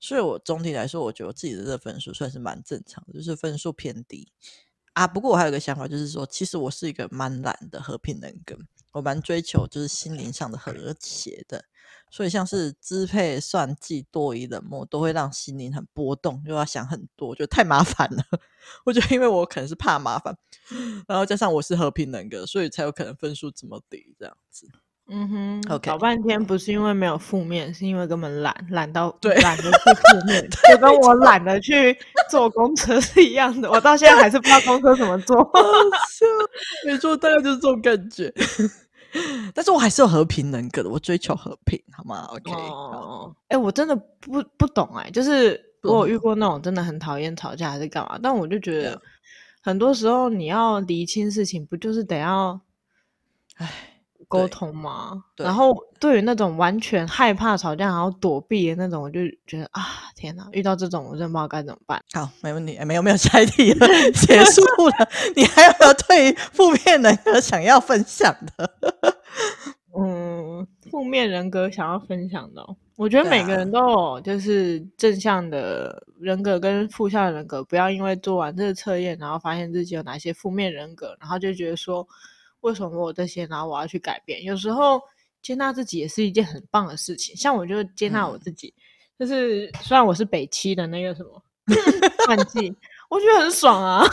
[0.01, 4.33] 所以我总体来说，我觉得我自己的这个分数算是蛮正常的，就是分数偏低。
[4.99, 8.59] 啊，不过我还有个想法，就是说，其实我是一个蛮懒的和平人格，
[8.91, 11.65] 我蛮追求就是心灵上的和谐的，
[12.11, 18.25] 所以像是支配、算计、多疑、冷漠，都会让心灵很波动，又要想很多，就太麻烦了。
[18.85, 20.37] 我觉得，因为我可能是怕麻烦，
[21.07, 24.67] 然后加上我是和平人格，所以才有可能分数这么低，这样子。
[25.11, 31.97] 嗯哼，OK，搞半天不是因为没有负面，是因为根本懒，懒到对，懒得去负面，就跟我懒得去
[32.31, 33.71] 坐公车是一样的。
[33.71, 35.51] 我到现在还是不知道公车怎么坐。
[36.85, 38.31] 没错，大概就是这种感觉。
[39.55, 42.53] 但是我还是有和平人格的，我追求和平，好吗？OK。
[42.53, 49.01] 哦，哎，我真的不不懂哎、欸，就是我有遇过那种真的很讨厌吵架还是干嘛，但我就觉得。
[49.61, 52.61] 很多时候你要厘清事情，不就是得要，
[53.57, 53.95] 唉。
[54.29, 59.83] 沟通嘛，然后对于那种完全害怕吵架然后躲避的那种，我就觉得啊，
[60.15, 60.47] 天哪！
[60.53, 61.99] 遇到这种我真的不知道该怎么办。
[62.13, 65.09] 好，没问题，哎，没有没有下一题了，结束了。
[65.35, 68.71] 你还有没有对负面人格想要分享的？
[69.99, 72.63] 嗯，负面人格想要分享的，
[72.97, 82.07] 我觉得每个人都有，就是正向的人格跟负向的人格，不要因为做完这个测验，然后发现自己有哪些负面人格，然后就觉得说。
[82.61, 84.43] 为什么我有这些，然后我要去改变？
[84.43, 85.01] 有时候
[85.43, 87.37] 接纳自己也是一件很棒的事情。
[87.37, 88.75] 像我就接纳我自己，
[89.19, 91.43] 嗯、就是虽然我是北七的那个什么
[92.27, 92.75] 换季，
[93.09, 94.05] 我觉得很爽啊。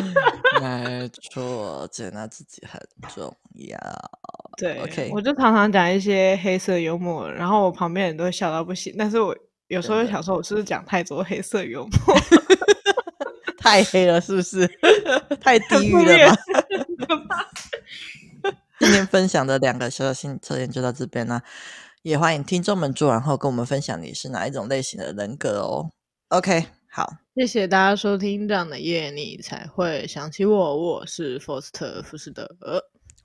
[0.60, 2.80] 没错，接纳自己很
[3.14, 3.78] 重要。
[4.58, 8.94] 对，OK，我就常常讲一些黑色幽默，然后我旁边人都会笑到不行。
[8.98, 9.36] 但是我
[9.68, 12.16] 有时候会想说，我是不是讲太多黑色幽默？
[13.58, 14.66] 太黑了，是不是？
[15.42, 16.28] 太地狱了
[17.28, 17.50] 吧？
[18.78, 21.42] 今天分享的两个小小心理测验就到这边啦，
[22.02, 25.90] 也欢迎听众们做完后跟我们分享你是哪一种类型的人格哦。
[26.28, 32.48] OK，好，谢谢大家收听这样的夜你才会想起我，我是 Foster ·福士德，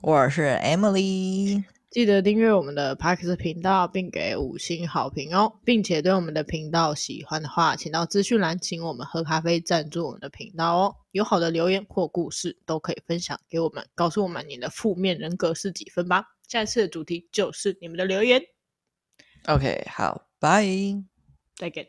[0.02, 1.64] 我是 Emily。
[1.92, 10.96] 记得订阅我们的 Parks 频道，并给五星好评哦，并且对我们的频道喜欢的话，请到资讯栏请我们喝咖啡赞助我们的频道哦。
[11.12, 16.24] 有好的留言或故事都可以分享给我们，告诉我们你的负面人格是几分吧。
[16.48, 18.42] 下次的主题就是你们的留言。
[19.48, 20.66] OK，好，拜，
[21.58, 21.86] 再见。